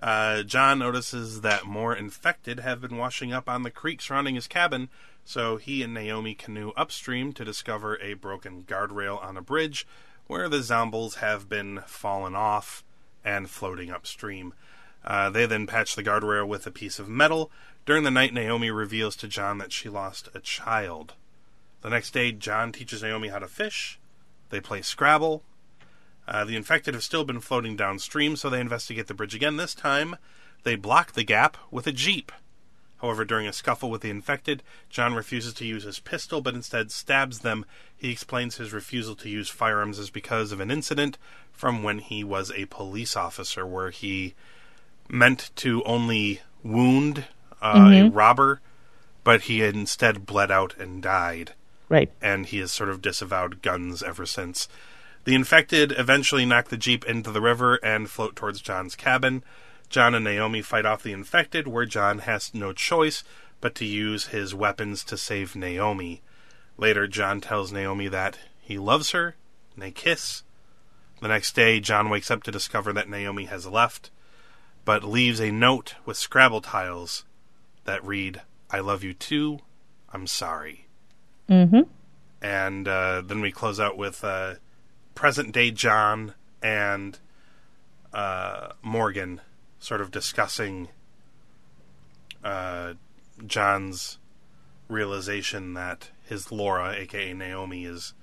Uh, 0.00 0.42
John 0.42 0.78
notices 0.78 1.40
that 1.40 1.66
more 1.66 1.94
infected 1.94 2.60
have 2.60 2.80
been 2.80 2.96
washing 2.96 3.32
up 3.32 3.48
on 3.48 3.62
the 3.62 3.70
creek 3.70 4.00
surrounding 4.00 4.36
his 4.36 4.46
cabin, 4.46 4.88
so 5.24 5.56
he 5.56 5.82
and 5.82 5.92
Naomi 5.92 6.34
canoe 6.34 6.72
upstream 6.76 7.32
to 7.34 7.44
discover 7.44 8.00
a 8.00 8.14
broken 8.14 8.62
guardrail 8.62 9.22
on 9.22 9.36
a 9.36 9.42
bridge 9.42 9.86
where 10.26 10.48
the 10.48 10.62
zombies 10.62 11.16
have 11.16 11.48
been 11.48 11.80
fallen 11.86 12.34
off 12.34 12.84
and 13.24 13.50
floating 13.50 13.90
upstream. 13.90 14.54
Uh, 15.04 15.30
they 15.30 15.46
then 15.46 15.66
patch 15.66 15.94
the 15.94 16.02
guardrail 16.02 16.46
with 16.46 16.66
a 16.66 16.70
piece 16.70 16.98
of 16.98 17.08
metal. 17.08 17.50
During 17.84 18.04
the 18.04 18.10
night, 18.10 18.32
Naomi 18.32 18.70
reveals 18.70 19.16
to 19.16 19.28
John 19.28 19.58
that 19.58 19.72
she 19.72 19.88
lost 19.88 20.28
a 20.34 20.40
child. 20.40 21.14
The 21.82 21.90
next 21.90 22.12
day, 22.12 22.30
John 22.32 22.70
teaches 22.70 23.02
Naomi 23.02 23.28
how 23.28 23.40
to 23.40 23.48
fish. 23.48 23.98
They 24.52 24.60
play 24.60 24.82
Scrabble. 24.82 25.42
Uh, 26.28 26.44
the 26.44 26.56
infected 26.56 26.92
have 26.92 27.02
still 27.02 27.24
been 27.24 27.40
floating 27.40 27.74
downstream, 27.74 28.36
so 28.36 28.50
they 28.50 28.60
investigate 28.60 29.06
the 29.06 29.14
bridge 29.14 29.34
again. 29.34 29.56
This 29.56 29.74
time, 29.74 30.16
they 30.62 30.76
block 30.76 31.12
the 31.12 31.24
gap 31.24 31.56
with 31.70 31.86
a 31.86 31.92
jeep. 31.92 32.30
However, 33.00 33.24
during 33.24 33.46
a 33.46 33.52
scuffle 33.52 33.90
with 33.90 34.02
the 34.02 34.10
infected, 34.10 34.62
John 34.90 35.14
refuses 35.14 35.54
to 35.54 35.64
use 35.64 35.84
his 35.84 36.00
pistol, 36.00 36.42
but 36.42 36.54
instead 36.54 36.92
stabs 36.92 37.38
them. 37.38 37.64
He 37.96 38.12
explains 38.12 38.56
his 38.56 38.74
refusal 38.74 39.16
to 39.16 39.30
use 39.30 39.48
firearms 39.48 39.98
is 39.98 40.10
because 40.10 40.52
of 40.52 40.60
an 40.60 40.70
incident 40.70 41.16
from 41.50 41.82
when 41.82 41.98
he 42.00 42.22
was 42.22 42.52
a 42.52 42.66
police 42.66 43.16
officer, 43.16 43.66
where 43.66 43.90
he 43.90 44.34
meant 45.08 45.50
to 45.56 45.82
only 45.84 46.42
wound 46.62 47.24
uh, 47.62 47.90
a 47.90 48.08
robber, 48.10 48.60
but 49.24 49.42
he 49.42 49.60
had 49.60 49.74
instead 49.74 50.26
bled 50.26 50.50
out 50.50 50.76
and 50.78 51.02
died 51.02 51.54
Right. 51.92 52.10
and 52.22 52.46
he 52.46 52.56
has 52.60 52.72
sort 52.72 52.88
of 52.88 53.02
disavowed 53.02 53.60
guns 53.60 54.02
ever 54.02 54.24
since. 54.24 54.66
The 55.24 55.34
infected 55.34 55.92
eventually 55.92 56.46
knock 56.46 56.68
the 56.68 56.78
Jeep 56.78 57.04
into 57.04 57.30
the 57.30 57.42
river 57.42 57.74
and 57.84 58.08
float 58.08 58.34
towards 58.34 58.62
John's 58.62 58.96
cabin. 58.96 59.44
John 59.90 60.14
and 60.14 60.24
Naomi 60.24 60.62
fight 60.62 60.86
off 60.86 61.02
the 61.02 61.12
infected, 61.12 61.68
where 61.68 61.84
John 61.84 62.20
has 62.20 62.54
no 62.54 62.72
choice 62.72 63.24
but 63.60 63.74
to 63.74 63.84
use 63.84 64.28
his 64.28 64.54
weapons 64.54 65.04
to 65.04 65.18
save 65.18 65.54
Naomi. 65.54 66.22
Later, 66.78 67.06
John 67.06 67.42
tells 67.42 67.72
Naomi 67.72 68.08
that 68.08 68.38
he 68.62 68.78
loves 68.78 69.10
her, 69.10 69.36
and 69.74 69.82
they 69.82 69.90
kiss. 69.90 70.44
The 71.20 71.28
next 71.28 71.54
day, 71.54 71.78
John 71.78 72.08
wakes 72.08 72.30
up 72.30 72.42
to 72.44 72.50
discover 72.50 72.94
that 72.94 73.10
Naomi 73.10 73.44
has 73.44 73.66
left, 73.66 74.10
but 74.86 75.04
leaves 75.04 75.42
a 75.42 75.52
note 75.52 75.96
with 76.06 76.16
Scrabble 76.16 76.62
tiles 76.62 77.26
that 77.84 78.02
read, 78.02 78.40
I 78.70 78.80
love 78.80 79.04
you 79.04 79.12
too, 79.12 79.58
I'm 80.10 80.26
sorry 80.26 80.86
Mm-hmm. 81.48 81.80
and 82.40 82.88
uh, 82.88 83.22
then 83.24 83.40
we 83.40 83.52
close 83.52 83.78
out 83.80 83.96
with 83.98 84.22
uh, 84.24 84.54
present 85.14 85.52
day 85.52 85.70
John 85.70 86.34
and 86.62 87.18
uh, 88.12 88.72
Morgan 88.82 89.40
sort 89.78 90.00
of 90.00 90.10
discussing 90.10 90.88
uh, 92.44 92.94
John's 93.46 94.18
realization 94.88 95.74
that 95.74 96.10
his 96.28 96.52
Laura, 96.52 96.92
aka 96.94 97.32
Naomi, 97.32 97.84
is 97.84 98.14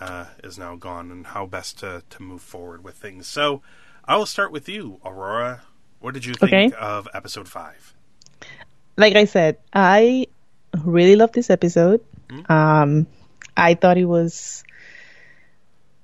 uh, 0.00 0.26
is 0.44 0.58
now 0.58 0.76
gone 0.76 1.10
and 1.10 1.26
how 1.28 1.44
best 1.46 1.78
to, 1.80 2.02
to 2.10 2.22
move 2.22 2.40
forward 2.40 2.84
with 2.84 2.94
things. 2.94 3.26
So 3.26 3.62
I 4.04 4.16
will 4.16 4.26
start 4.26 4.52
with 4.52 4.68
you, 4.68 5.00
Aurora. 5.04 5.62
What 6.00 6.14
did 6.14 6.24
you 6.24 6.34
think 6.34 6.52
Okay. 6.52 6.72
of 6.78 7.08
episode 7.12 7.48
five? 7.48 7.94
like 8.96 9.14
I 9.16 9.24
said, 9.26 9.58
I 9.72 10.26
really 10.84 11.16
love 11.16 11.32
this 11.32 11.50
episode. 11.50 12.00
Um, 12.48 13.06
I 13.56 13.74
thought 13.74 13.96
it 13.98 14.04
was, 14.04 14.64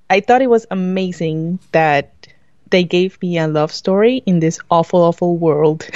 I 0.09 0.19
thought 0.21 0.41
it 0.41 0.49
was 0.49 0.65
amazing 0.71 1.59
that 1.71 2.27
they 2.69 2.83
gave 2.83 3.21
me 3.21 3.37
a 3.37 3.47
love 3.47 3.71
story 3.71 4.23
in 4.25 4.39
this 4.39 4.59
awful, 4.69 5.01
awful 5.01 5.37
world. 5.37 5.87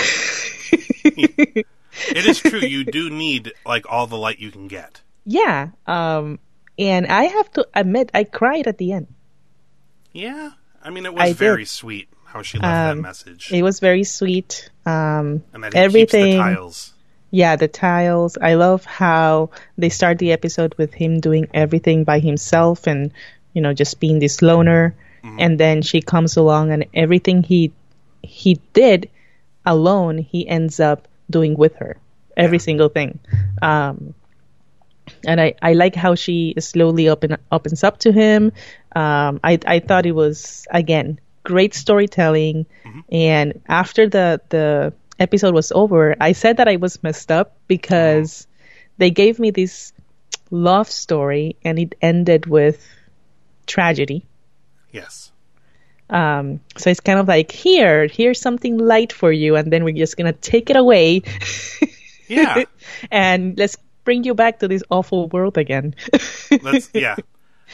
It 2.11 2.25
is 2.25 2.39
true. 2.39 2.59
you 2.61 2.85
do 2.85 3.09
need 3.09 3.51
like 3.65 3.85
all 3.91 4.07
the 4.07 4.15
light 4.17 4.39
you 4.39 4.51
can 4.51 4.67
get. 4.67 5.01
yeah. 5.25 5.69
Um, 5.85 6.39
and 6.77 7.07
I 7.07 7.23
have 7.25 7.51
to 7.53 7.67
admit, 7.75 8.09
I 8.13 8.23
cried 8.23 8.67
at 8.67 8.77
the 8.77 8.93
end. 8.93 9.07
Yeah, 10.13 10.51
I 10.81 10.91
mean 10.91 11.05
it 11.05 11.13
was 11.13 11.21
I 11.21 11.27
did. 11.29 11.37
very 11.37 11.65
sweet 11.65 12.07
how 12.23 12.41
she 12.41 12.57
left 12.57 12.71
that 12.71 12.91
Um, 12.91 13.01
message 13.01 13.51
It 13.51 13.63
was 13.63 13.79
very 13.81 14.05
sweet. 14.05 14.69
Um, 14.85 15.43
and 15.53 15.63
that 15.63 15.73
he 15.73 15.79
everything. 15.79 16.25
keeps 16.25 16.35
the 16.35 16.37
tiles. 16.37 16.93
Yeah, 17.31 17.55
the 17.55 17.67
tiles. 17.67 18.37
I 18.41 18.55
love 18.55 18.85
how 18.85 19.51
they 19.77 19.89
start 19.89 20.17
the 20.17 20.31
episode 20.31 20.73
with 20.77 20.93
him 20.93 21.19
doing 21.19 21.47
everything 21.53 22.03
by 22.03 22.19
himself 22.19 22.87
and, 22.87 23.11
you 23.53 23.61
know, 23.61 23.73
just 23.73 23.99
being 23.99 24.19
this 24.19 24.41
loner. 24.41 24.95
And 25.21 25.59
then 25.59 25.81
she 25.81 26.01
comes 26.01 26.37
along 26.37 26.71
and 26.71 26.85
everything 26.93 27.43
he 27.43 27.71
he 28.23 28.59
did 28.73 29.09
alone, 29.65 30.17
he 30.17 30.47
ends 30.47 30.79
up 30.79 31.07
doing 31.29 31.55
with 31.57 31.75
her. 31.75 31.97
Every 32.37 32.57
Yeah. 32.57 32.63
single 32.63 32.89
thing. 32.89 33.19
Um, 33.61 34.13
and 35.27 35.41
I, 35.41 35.55
I 35.61 35.73
like 35.73 35.95
how 35.95 36.15
she 36.15 36.55
slowly 36.59 37.09
open, 37.09 37.35
opens 37.51 37.83
up 37.83 37.99
to 37.99 38.11
him. 38.11 38.53
Um, 38.95 39.39
I, 39.43 39.59
I 39.67 39.79
thought 39.79 40.05
it 40.05 40.13
was, 40.15 40.65
again, 40.71 41.19
great 41.43 41.73
storytelling. 41.73 42.65
And 43.11 43.61
after 43.67 44.07
the, 44.07 44.39
the 44.49 44.93
episode 45.19 45.53
was 45.53 45.71
over, 45.71 46.15
I 46.19 46.31
said 46.31 46.57
that 46.57 46.67
I 46.67 46.77
was 46.77 47.01
messed 47.03 47.31
up 47.31 47.57
because 47.67 48.47
they 48.97 49.09
gave 49.11 49.39
me 49.39 49.51
this 49.51 49.93
love 50.51 50.89
story 50.89 51.55
and 51.63 51.77
it 51.77 51.95
ended 52.01 52.45
with 52.45 52.85
tragedy. 53.67 54.25
Yes. 54.91 55.31
Um, 56.09 56.59
so 56.77 56.89
it's 56.89 56.99
kind 57.01 57.19
of 57.19 57.27
like, 57.27 57.51
here, 57.51 58.07
here's 58.07 58.41
something 58.41 58.77
light 58.77 59.13
for 59.13 59.31
you. 59.31 59.55
And 59.55 59.71
then 59.71 59.83
we're 59.83 59.93
just 59.93 60.17
going 60.17 60.31
to 60.33 60.39
take 60.39 60.69
it 60.69 60.75
away 60.75 61.21
Yeah. 62.27 62.63
and 63.11 63.57
let's 63.57 63.77
bring 64.03 64.23
you 64.23 64.33
back 64.33 64.59
to 64.59 64.67
this 64.67 64.83
awful 64.89 65.27
world 65.29 65.57
again. 65.57 65.95
let's 66.63 66.89
yeah. 66.93 67.15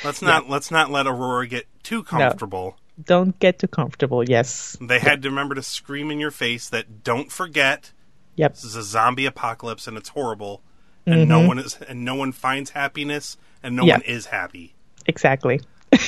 Let's 0.04 0.22
not 0.22 0.50
let's 0.50 0.72
not 0.72 0.92
let 0.92 1.08
Aurora 1.08 1.48
get 1.48 1.68
too 1.82 2.04
comfortable. 2.04 2.76
Don't 3.04 3.38
get 3.40 3.60
too 3.60 3.68
comfortable. 3.68 4.24
Yes. 4.28 4.78
They 4.80 5.00
had 5.00 5.22
to 5.24 5.30
remember 5.30 5.56
to 5.56 5.64
scream 5.64 6.12
in 6.12 6.20
your 6.20 6.32
face 6.32 6.70
that 6.70 7.04
don't 7.04 7.32
forget 7.32 7.92
Yep. 8.38 8.54
this 8.56 8.64
is 8.64 8.76
a 8.76 8.84
zombie 8.84 9.26
apocalypse 9.26 9.88
and 9.88 9.98
it's 9.98 10.10
horrible 10.10 10.62
and 11.06 11.28
no 11.30 11.46
one 11.48 11.60
is 11.60 11.78
and 11.88 12.04
no 12.06 12.16
one 12.16 12.32
finds 12.32 12.72
happiness 12.72 13.38
and 13.62 13.76
no 13.76 13.84
Mm-hmm. 13.84 13.92
One 13.92 14.02
is 14.04 14.28
happy. 14.28 14.76
Exactly. 15.08 15.60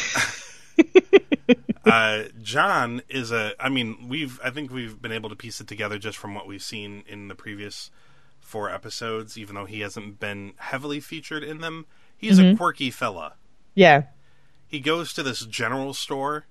uh, 1.85 2.23
John 2.41 3.01
is 3.09 3.31
a. 3.31 3.53
I 3.59 3.69
mean, 3.69 4.07
we've. 4.07 4.39
I 4.43 4.49
think 4.49 4.71
we've 4.71 5.01
been 5.01 5.11
able 5.11 5.29
to 5.29 5.35
piece 5.35 5.59
it 5.61 5.67
together 5.67 5.97
just 5.97 6.17
from 6.17 6.33
what 6.35 6.47
we've 6.47 6.63
seen 6.63 7.03
in 7.07 7.27
the 7.27 7.35
previous 7.35 7.91
four 8.39 8.69
episodes. 8.69 9.37
Even 9.37 9.55
though 9.55 9.65
he 9.65 9.81
hasn't 9.81 10.19
been 10.19 10.53
heavily 10.57 10.99
featured 10.99 11.43
in 11.43 11.59
them, 11.61 11.85
he's 12.17 12.39
Mm-hmm. 12.39 12.55
a 12.55 12.57
quirky 12.57 12.91
fella. 12.91 13.33
Yeah. 13.75 14.03
He 14.67 14.79
goes 14.79 15.13
to 15.13 15.23
this 15.23 15.45
general 15.45 15.93
store 15.93 16.45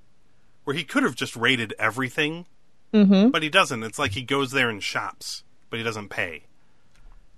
where 0.66 0.76
he 0.76 0.84
could 0.84 1.04
have 1.04 1.14
just 1.14 1.34
raided 1.36 1.72
everything, 1.78 2.44
Mm-hmm. 2.92 3.30
but 3.30 3.42
he 3.42 3.48
doesn't. 3.48 3.82
It's 3.82 3.98
like 3.98 4.12
he 4.12 4.22
goes 4.22 4.50
there 4.52 4.68
and 4.70 4.82
shops, 4.82 5.42
but 5.70 5.78
he 5.78 5.82
doesn't 5.84 6.08
pay. 6.08 6.44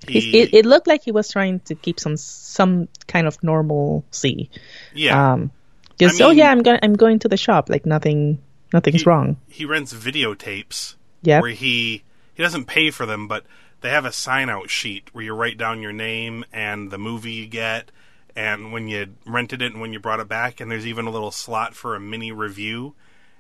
It, 0.07 0.11
He, 0.23 0.39
it, 0.41 0.55
it 0.55 0.67
looked 0.67 0.87
like 0.87 1.03
he 1.03 1.11
was 1.13 1.29
trying 1.31 1.61
to 1.61 1.75
keep 1.75 1.99
some 1.99 2.17
some 2.17 2.89
kind 3.07 3.27
of 3.27 3.43
normalcy. 3.43 4.51
yeah. 4.95 5.33
Um, 5.33 5.51
just 5.99 6.21
I 6.21 6.25
oh 6.27 6.31
yeah, 6.31 6.51
I'm 6.51 6.63
going 6.63 6.79
I'm 6.83 6.95
going 6.95 7.19
to 7.21 7.29
the 7.29 7.37
shop. 7.37 7.69
Like 7.69 7.85
nothing 7.87 8.41
nothing's 8.73 9.03
he, 9.03 9.09
wrong. 9.09 9.37
He 9.49 9.65
rents 9.65 9.93
videotapes 9.93 10.95
Yeah. 11.23 11.41
where 11.41 11.51
he 11.51 12.05
he 12.35 12.43
doesn't 12.43 12.67
pay 12.67 12.91
for 12.91 13.05
them, 13.07 13.27
but 13.27 13.45
they 13.81 13.91
have 13.91 14.05
a 14.05 14.13
sign 14.13 14.49
out 14.49 14.71
sheet 14.71 15.09
where 15.13 15.25
you 15.25 15.33
write 15.35 15.59
down 15.59 15.83
your 15.83 15.93
name 15.93 16.45
and 16.53 16.91
the 16.91 16.99
movie 16.99 17.33
you 17.33 17.47
get 17.47 17.91
and 18.37 18.71
when 18.73 18.87
you 18.87 19.09
rented 19.27 19.63
it 19.63 19.73
and 19.73 19.81
when 19.81 19.93
you 19.93 19.99
brought 19.99 20.21
it 20.21 20.29
back 20.29 20.61
and 20.61 20.71
there's 20.71 20.87
even 20.87 21.07
a 21.07 21.11
little 21.11 21.31
slot 21.33 21.75
for 21.75 21.97
a 21.97 22.01
mini 22.01 22.31
review. 22.31 22.95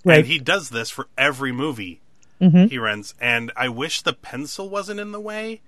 Right. 0.08 0.18
And 0.18 0.26
he 0.26 0.38
does 0.38 0.70
this 0.70 0.90
for 0.90 1.08
every 1.16 1.52
movie 1.52 2.00
he 2.68 2.78
rents. 2.78 3.14
And 3.20 3.50
I 3.56 3.68
wish 3.68 4.02
the 4.02 4.12
pencil 4.12 4.68
wasn't 4.68 5.00
in 5.00 5.12
the 5.12 5.20
way 5.20 5.60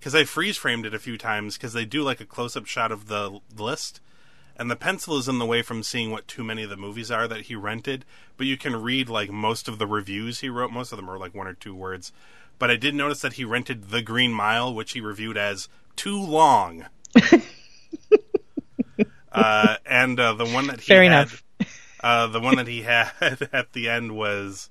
cuz 0.00 0.14
I 0.14 0.24
freeze 0.24 0.56
framed 0.56 0.86
it 0.86 0.94
a 0.94 0.98
few 0.98 1.18
times 1.18 1.58
cuz 1.58 1.72
they 1.72 1.84
do 1.84 2.02
like 2.02 2.20
a 2.20 2.26
close 2.26 2.56
up 2.56 2.66
shot 2.66 2.90
of 2.90 3.08
the 3.08 3.40
list. 3.56 4.00
And 4.58 4.70
the 4.70 4.76
pencil 4.76 5.18
is 5.18 5.28
in 5.28 5.38
the 5.38 5.44
way 5.44 5.60
from 5.60 5.82
seeing 5.82 6.10
what 6.10 6.26
too 6.26 6.42
many 6.42 6.62
of 6.62 6.70
the 6.70 6.76
movies 6.76 7.10
are 7.10 7.28
that 7.28 7.42
he 7.42 7.54
rented. 7.54 8.06
But 8.38 8.46
you 8.46 8.56
can 8.56 8.74
read 8.74 9.08
like 9.08 9.30
most 9.30 9.68
of 9.68 9.78
the 9.78 9.86
reviews 9.86 10.40
he 10.40 10.48
wrote. 10.48 10.72
Most 10.72 10.92
of 10.92 10.96
them 10.96 11.10
are 11.10 11.18
like 11.18 11.34
one 11.34 11.46
or 11.46 11.54
two 11.54 11.74
words. 11.74 12.12
But 12.58 12.70
i 12.70 12.76
did 12.76 12.94
notice 12.94 13.20
that 13.20 13.34
he 13.34 13.44
rented 13.44 13.90
the 13.90 14.00
green 14.00 14.32
mile 14.32 14.72
which 14.74 14.92
he 14.92 15.00
reviewed 15.00 15.36
as 15.36 15.68
too 15.94 16.20
long. 16.20 16.86
Uh, 19.36 19.76
and 19.84 20.18
uh, 20.18 20.32
the 20.32 20.46
one 20.46 20.66
that 20.68 20.80
he 20.80 20.86
Fair 20.86 21.02
had 21.02 21.12
enough. 21.12 21.44
Uh, 22.02 22.26
the 22.26 22.40
one 22.40 22.56
that 22.56 22.66
he 22.66 22.82
had 22.82 23.10
at 23.52 23.72
the 23.72 23.88
end 23.88 24.16
was 24.16 24.70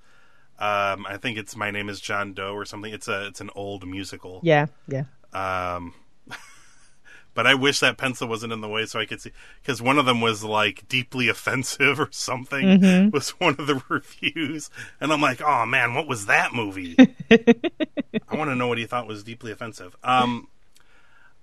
um, 0.60 1.06
i 1.08 1.18
think 1.18 1.38
it's 1.38 1.56
my 1.56 1.72
name 1.72 1.90
is 1.90 2.00
john 2.00 2.34
doe 2.34 2.54
or 2.54 2.66
something 2.66 2.94
it's 2.94 3.08
a 3.08 3.28
it's 3.28 3.42
an 3.42 3.50
old 3.56 3.88
musical 3.88 4.40
Yeah. 4.44 4.68
Yeah. 4.88 5.04
um, 5.34 5.94
but 7.34 7.46
I 7.46 7.54
wish 7.54 7.82
that 7.82 7.98
pencil 7.98 8.30
wasn't 8.30 8.54
in 8.54 8.62
the 8.62 8.70
way 8.70 8.86
so 8.86 8.98
I 9.00 9.06
could 9.06 9.20
see 9.20 9.32
because 9.62 9.82
one 9.82 9.98
of 9.98 10.06
them 10.06 10.22
was 10.22 10.44
like 10.44 10.88
deeply 10.88 11.28
offensive 11.36 12.00
or 12.00 12.08
something 12.12 13.12
was 13.12 13.32
one 13.32 13.56
of 13.60 13.68
the 13.68 13.82
reviews, 13.90 14.70
and 15.02 15.12
I'm 15.12 15.20
like, 15.22 15.42
oh 15.42 15.66
man, 15.66 15.94
what 15.94 16.08
was 16.08 16.28
that 16.28 16.54
movie? 16.54 16.96
I 17.30 18.36
want 18.36 18.50
to 18.50 18.56
know 18.56 18.68
what 18.70 18.78
he 18.78 18.86
thought 18.86 19.06
was 19.08 19.24
deeply 19.24 19.52
offensive. 19.52 19.96
Um, 20.04 20.48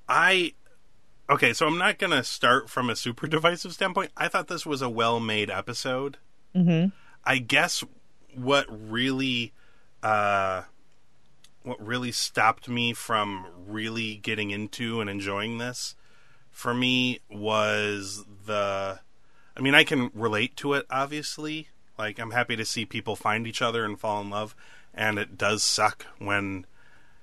I 0.09 0.55
okay, 1.33 1.53
so 1.53 1.67
I'm 1.67 1.79
not 1.79 1.99
gonna 1.99 2.25
start 2.25 2.71
from 2.71 2.91
a 2.91 2.97
super 2.97 3.27
divisive 3.29 3.73
standpoint. 3.73 4.13
I 4.17 4.29
thought 4.29 4.49
this 4.49 4.67
was 4.67 4.83
a 4.83 4.89
well-made 4.89 5.51
episode. 5.51 6.19
Mm-hmm. 6.55 6.89
I 7.25 7.39
guess 7.39 7.85
what 8.35 8.67
really. 8.69 9.53
Uh, 10.03 10.65
what 11.65 11.85
really 11.85 12.11
stopped 12.11 12.69
me 12.69 12.93
from 12.93 13.47
really 13.67 14.17
getting 14.17 14.51
into 14.51 15.01
and 15.01 15.09
enjoying 15.09 15.59
this 15.59 15.95
for 16.51 16.75
me 16.75 17.21
was 17.31 18.25
the 18.47 19.01
I 19.57 19.61
mean 19.61 19.75
I 19.75 19.85
can 19.85 20.11
relate 20.15 20.57
to 20.57 20.75
it 20.75 20.87
obviously 20.91 21.69
like 21.99 22.19
I'm 22.19 22.33
happy 22.33 22.57
to 22.57 22.65
see 22.65 22.85
people 22.85 23.17
find 23.17 23.47
each 23.47 23.63
other 23.63 23.85
and 23.85 23.99
fall 23.99 24.21
in 24.21 24.31
love 24.31 24.55
and 24.95 25.19
it 25.19 25.39
does 25.39 25.63
suck 25.63 26.07
when 26.19 26.67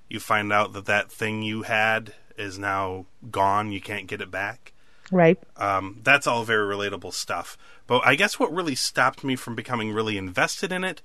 you 0.08 0.20
find 0.20 0.52
out 0.52 0.72
that 0.72 0.86
that 0.86 1.12
thing 1.12 1.42
you 1.42 1.62
had 1.62 2.14
is 2.36 2.58
now 2.58 3.06
gone 3.30 3.72
you 3.72 3.80
can't 3.80 4.06
get 4.06 4.20
it 4.20 4.30
back 4.30 4.72
Right. 5.10 5.38
um, 5.56 6.00
that's 6.04 6.26
all 6.26 6.44
very 6.44 6.72
relatable 6.72 7.12
stuff. 7.12 7.58
But 7.86 8.02
I 8.04 8.14
guess 8.14 8.38
what 8.38 8.52
really 8.52 8.76
stopped 8.76 9.24
me 9.24 9.34
from 9.34 9.56
becoming 9.56 9.92
really 9.92 10.16
invested 10.16 10.70
in 10.70 10.84
it 10.84 11.02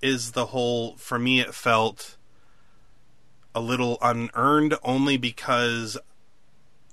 is 0.00 0.32
the 0.32 0.46
whole. 0.46 0.96
For 0.96 1.18
me, 1.18 1.40
it 1.40 1.54
felt 1.54 2.16
a 3.54 3.60
little 3.60 3.98
unearned, 4.00 4.76
only 4.84 5.16
because 5.16 5.98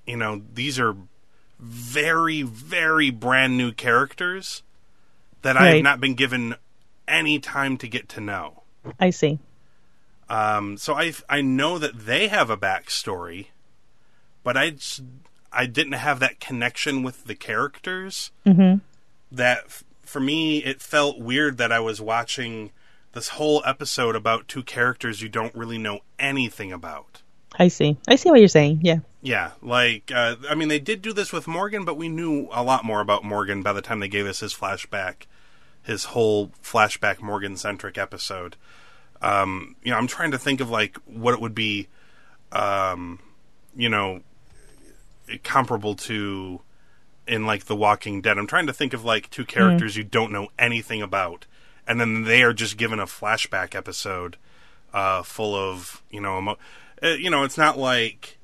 you 0.08 0.18
know 0.18 0.42
these 0.52 0.80
are 0.80 0.96
very, 1.60 2.42
very 2.42 3.12
brand 3.12 3.58
new 3.58 3.72
characters 3.72 4.64
that 5.44 5.56
I 5.58 5.76
have 5.76 5.84
not 5.84 6.00
been 6.00 6.16
given 6.16 6.56
any 7.08 7.38
time 7.38 7.78
to 7.78 7.88
get 7.88 8.10
to 8.10 8.22
know. 8.22 8.64
I 9.00 9.12
see. 9.12 9.38
Um, 10.28 10.78
so 10.78 10.96
I 10.96 11.14
I 11.30 11.42
know 11.42 11.78
that 11.78 12.06
they 12.08 12.28
have 12.30 12.50
a 12.50 12.58
backstory, 12.58 13.48
but 14.46 14.56
I 14.56 14.76
I 15.52 15.66
didn't 15.66 15.94
have 15.94 16.20
that 16.20 16.40
connection 16.40 17.04
with 17.04 17.26
the 17.26 17.36
characters. 17.36 18.32
Mm-hmm. 18.46 18.78
That 19.32 19.64
f- 19.66 19.84
for 20.04 20.22
me, 20.22 20.60
it 20.60 20.82
felt 20.82 21.20
weird 21.20 21.58
that 21.58 21.74
I 21.74 21.82
was 21.82 22.00
watching 22.00 22.72
this 23.12 23.30
whole 23.30 23.64
episode 23.66 24.16
about 24.16 24.48
two 24.48 24.64
characters 24.64 25.22
you 25.22 25.28
don't 25.28 25.56
really 25.56 25.78
know 25.78 26.02
anything 26.20 26.72
about. 26.72 27.24
I 27.58 27.70
see. 27.70 27.98
I 28.08 28.16
see 28.18 28.30
what 28.30 28.40
you're 28.40 28.48
saying. 28.48 28.82
Yeah. 28.84 29.00
Yeah, 29.22 29.52
like 29.64 30.12
uh, 30.14 30.36
I 30.48 30.54
mean, 30.54 30.68
they 30.68 30.78
did 30.78 31.02
do 31.02 31.12
this 31.12 31.34
with 31.34 31.48
Morgan, 31.48 31.84
but 31.84 31.98
we 31.98 32.08
knew 32.10 32.48
a 32.52 32.62
lot 32.62 32.86
more 32.86 33.02
about 33.02 33.24
Morgan 33.24 33.64
by 33.64 33.74
the 33.74 33.82
time 33.82 34.00
they 34.00 34.08
gave 34.08 34.28
us 34.28 34.42
his 34.42 34.54
flashback, 34.54 35.26
his 35.82 36.06
whole 36.06 36.52
flashback 36.62 37.22
Morgan 37.22 37.58
centric 37.58 37.98
episode. 37.98 38.56
Um, 39.24 39.78
you 39.82 39.90
know, 39.90 39.98
I'm 39.98 40.06
trying 40.06 40.30
to 40.30 40.38
think 40.38 40.62
of 40.62 40.70
like 40.70 40.98
what 41.06 41.34
it 41.34 41.42
would 41.42 41.56
be, 41.56 41.88
um, 42.52 43.18
you 43.76 43.90
know, 43.90 44.22
comparable 45.44 45.96
to 45.96 46.62
in 47.28 47.46
like 47.46 47.66
The 47.66 47.76
Walking 47.76 48.22
Dead. 48.22 48.38
I'm 48.38 48.48
trying 48.48 48.68
to 48.68 48.74
think 48.74 48.94
of 48.94 49.04
like 49.04 49.30
two 49.30 49.46
characters 49.46 49.98
you 49.98 50.04
don't 50.04 50.32
know 50.32 50.50
anything 50.60 51.02
about, 51.02 51.46
and 51.88 52.00
then 52.00 52.24
they 52.24 52.44
are 52.44 52.54
just 52.54 52.78
given 52.78 53.00
a 53.00 53.06
flashback 53.06 53.76
episode 53.76 54.38
uh, 54.94 55.24
full 55.24 55.56
of 55.56 56.02
you 56.10 56.22
know, 56.22 56.38
emo- 56.38 56.58
uh, 57.04 57.10
you 57.10 57.30
know, 57.30 57.44
it's 57.44 57.58
not 57.58 57.78
like 57.78 58.38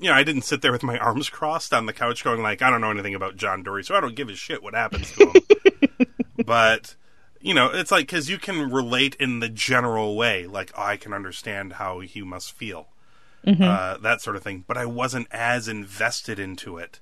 you 0.00 0.08
know, 0.08 0.14
I 0.14 0.24
didn't 0.24 0.42
sit 0.42 0.62
there 0.62 0.72
with 0.72 0.82
my 0.82 0.98
arms 1.10 1.28
crossed 1.30 1.72
on 1.72 1.86
the 1.86 1.92
couch 1.92 2.24
going 2.24 2.42
like, 2.42 2.62
I 2.62 2.70
don't 2.70 2.80
know 2.80 2.90
anything 2.90 3.14
about 3.14 3.36
John 3.36 3.62
Dory, 3.62 3.84
so 3.84 3.94
I 3.94 4.00
don't 4.00 4.16
give 4.16 4.28
a 4.28 4.34
shit 4.34 4.62
what 4.62 4.74
happens 4.74 5.12
to 5.12 5.30
him. 5.30 6.06
but 6.44 6.96
you 7.40 7.52
know, 7.54 7.66
it's 7.66 7.90
like 7.90 8.06
because 8.06 8.30
you 8.30 8.38
can 8.38 8.70
relate 8.70 9.14
in 9.16 9.40
the 9.40 9.48
general 9.48 10.16
way, 10.16 10.46
like 10.46 10.72
oh, 10.76 10.82
I 10.82 10.96
can 10.96 11.12
understand 11.12 11.74
how 11.74 12.00
he 12.00 12.22
must 12.22 12.52
feel, 12.52 12.88
uh, 13.46 13.96
that 13.98 14.20
sort 14.20 14.36
of 14.36 14.42
thing. 14.42 14.64
But 14.66 14.76
I 14.76 14.86
wasn't 14.86 15.28
as 15.30 15.68
invested 15.68 16.38
into 16.38 16.78
it, 16.78 17.00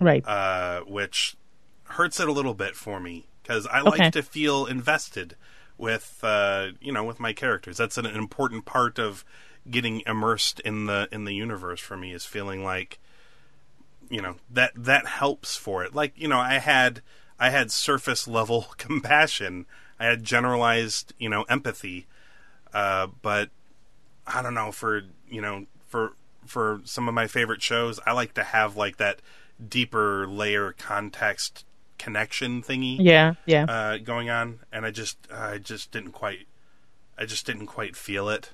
Right. 0.00 0.26
uh, 0.26 0.80
which 0.82 1.36
hurts 1.84 2.20
it 2.20 2.28
a 2.28 2.32
little 2.32 2.54
bit 2.54 2.76
for 2.76 3.00
me 3.00 3.26
because 3.42 3.66
I 3.66 3.80
like 3.80 4.12
to 4.12 4.22
feel 4.22 4.66
invested 4.66 5.36
with 5.78 6.20
uh, 6.22 6.68
you 6.80 6.92
know 6.92 7.04
with 7.04 7.18
my 7.20 7.32
characters. 7.32 7.76
That's 7.78 7.96
an 7.98 8.06
important 8.06 8.64
part 8.64 8.98
of 8.98 9.24
getting 9.70 10.02
immersed 10.06 10.60
in 10.60 10.86
the 10.86 11.08
in 11.12 11.24
the 11.24 11.34
universe 11.34 11.80
for 11.80 11.96
me 11.96 12.12
is 12.12 12.24
feeling 12.24 12.64
like 12.64 12.98
you 14.10 14.22
know 14.22 14.36
that 14.50 14.72
that 14.76 15.06
helps 15.06 15.56
for 15.56 15.84
it. 15.84 15.94
Like 15.94 16.12
you 16.16 16.28
know 16.28 16.38
I 16.38 16.54
had 16.58 17.02
I 17.38 17.50
had 17.50 17.70
surface 17.70 18.26
level 18.28 18.66
compassion. 18.76 19.66
I 20.00 20.06
had 20.06 20.22
generalized 20.24 21.12
you 21.18 21.28
know 21.28 21.42
empathy, 21.44 22.06
uh, 22.72 23.08
but 23.22 23.50
I 24.26 24.42
don't 24.42 24.54
know 24.54 24.72
for 24.72 25.02
you 25.30 25.40
know 25.40 25.66
for 25.88 26.12
for 26.46 26.80
some 26.84 27.08
of 27.08 27.14
my 27.14 27.26
favorite 27.26 27.62
shows, 27.62 28.00
I 28.06 28.12
like 28.12 28.34
to 28.34 28.44
have 28.44 28.76
like 28.76 28.96
that 28.98 29.20
deeper 29.66 30.26
layer 30.26 30.72
context 30.72 31.64
connection 31.98 32.62
thingy 32.62 32.96
yeah. 33.00 33.34
Yeah. 33.44 33.64
uh, 33.64 33.98
going 33.98 34.30
on, 34.30 34.60
and 34.72 34.86
I 34.86 34.90
just 34.90 35.18
I 35.32 35.58
just 35.58 35.90
didn't 35.90 36.12
quite 36.12 36.46
I 37.18 37.24
just 37.26 37.44
didn't 37.46 37.66
quite 37.66 37.96
feel 37.96 38.28
it. 38.28 38.50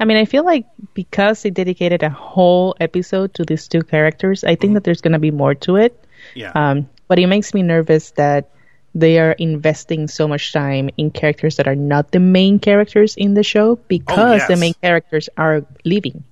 I 0.00 0.06
mean, 0.06 0.16
I 0.16 0.24
feel 0.24 0.44
like 0.44 0.64
because 0.94 1.42
they 1.42 1.50
dedicated 1.50 2.02
a 2.02 2.08
whole 2.08 2.74
episode 2.80 3.34
to 3.34 3.44
these 3.44 3.68
two 3.68 3.82
characters, 3.82 4.42
I 4.42 4.54
think 4.54 4.72
that 4.74 4.84
there's 4.84 5.02
going 5.02 5.12
to 5.12 5.18
be 5.18 5.30
more 5.30 5.54
to 5.56 5.76
it. 5.76 5.92
Yeah, 6.34 6.52
Um, 6.54 6.88
but 7.06 7.18
it 7.18 7.26
makes 7.26 7.52
me 7.52 7.62
nervous 7.62 8.12
that 8.12 8.48
they 8.94 9.18
are 9.18 9.32
investing 9.32 10.08
so 10.08 10.26
much 10.26 10.52
time 10.52 10.88
in 10.96 11.10
characters 11.10 11.56
that 11.56 11.68
are 11.68 11.76
not 11.76 12.12
the 12.12 12.18
main 12.18 12.58
characters 12.58 13.14
in 13.16 13.34
the 13.34 13.42
show 13.42 13.76
because 13.88 14.40
the 14.46 14.54
yes. 14.54 14.60
main 14.60 14.74
characters 14.82 15.28
are 15.36 15.64
leaving. 15.84 16.24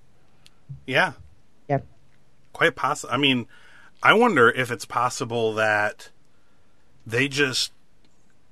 Yeah, 0.87 1.13
Yeah. 1.69 1.81
quite 2.53 2.77
possible. 2.77 3.13
I 3.13 3.17
mean, 3.17 3.47
I 4.03 4.13
wonder 4.15 4.49
if 4.51 4.71
it's 4.71 4.85
possible 4.85 5.53
that 5.55 6.11
they 7.07 7.29
just 7.29 7.73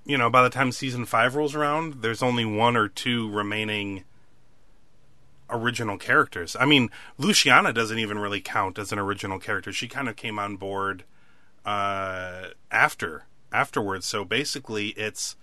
you 0.05 0.19
know 0.19 0.29
by 0.31 0.43
the 0.43 0.51
time 0.51 0.73
season 0.73 1.05
five 1.07 1.35
rolls 1.35 1.55
around, 1.55 2.03
there's 2.03 2.23
only 2.23 2.45
one 2.45 2.77
or 2.77 2.89
two 2.89 3.31
remaining 3.31 4.05
original 5.51 5.99
characters. 5.99 6.57
I 6.59 6.65
mean, 6.65 6.91
Luciana 7.19 7.73
doesn't 7.73 7.99
even 7.99 8.19
really 8.19 8.41
count 8.41 8.79
as 8.79 8.93
an 8.93 8.99
original 8.99 9.39
character. 9.39 9.73
She 9.73 9.89
kind 9.89 10.09
of 10.09 10.17
came 10.17 10.39
on 10.39 10.57
board 10.57 11.05
uh, 11.65 12.49
after 12.71 13.25
afterwards. 13.53 14.07
So 14.07 14.25
basically, 14.25 14.89
it's 14.91 15.37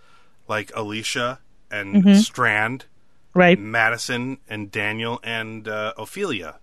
like 0.47 0.71
Alicia 0.75 1.39
and 1.69 2.17
Strand, 2.17 2.85
Right? 3.33 3.57
Madison 3.57 4.39
and 4.49 4.69
Daniel 4.71 5.19
and 5.23 5.67
uh, 5.67 5.93
Ofelia. 5.97 6.55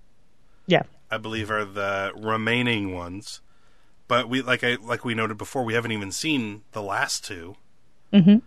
Yeah. 0.68 0.82
I 1.10 1.16
believe 1.16 1.50
are 1.50 1.64
the 1.64 2.12
remaining 2.14 2.94
ones. 2.94 3.40
But 4.06 4.28
we 4.28 4.40
like 4.42 4.62
I 4.62 4.76
like 4.76 5.04
we 5.04 5.14
noted 5.14 5.36
before, 5.36 5.64
we 5.64 5.74
haven't 5.74 5.92
even 5.92 6.12
seen 6.12 6.62
the 6.72 6.82
last 6.82 7.24
two. 7.24 7.56
Mhm. 8.12 8.42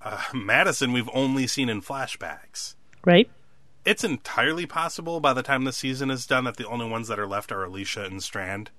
Uh, 0.00 0.22
Madison, 0.32 0.92
we've 0.92 1.10
only 1.12 1.46
seen 1.46 1.68
in 1.68 1.82
flashbacks. 1.82 2.74
Right? 3.04 3.28
It's 3.84 4.04
entirely 4.04 4.64
possible 4.64 5.20
by 5.20 5.32
the 5.34 5.42
time 5.42 5.64
the 5.64 5.72
season 5.72 6.10
is 6.10 6.26
done 6.26 6.44
that 6.44 6.56
the 6.56 6.66
only 6.68 6.88
ones 6.88 7.08
that 7.08 7.18
are 7.18 7.26
left 7.26 7.52
are 7.52 7.64
Alicia 7.64 8.04
and 8.04 8.22
Strand. 8.22 8.70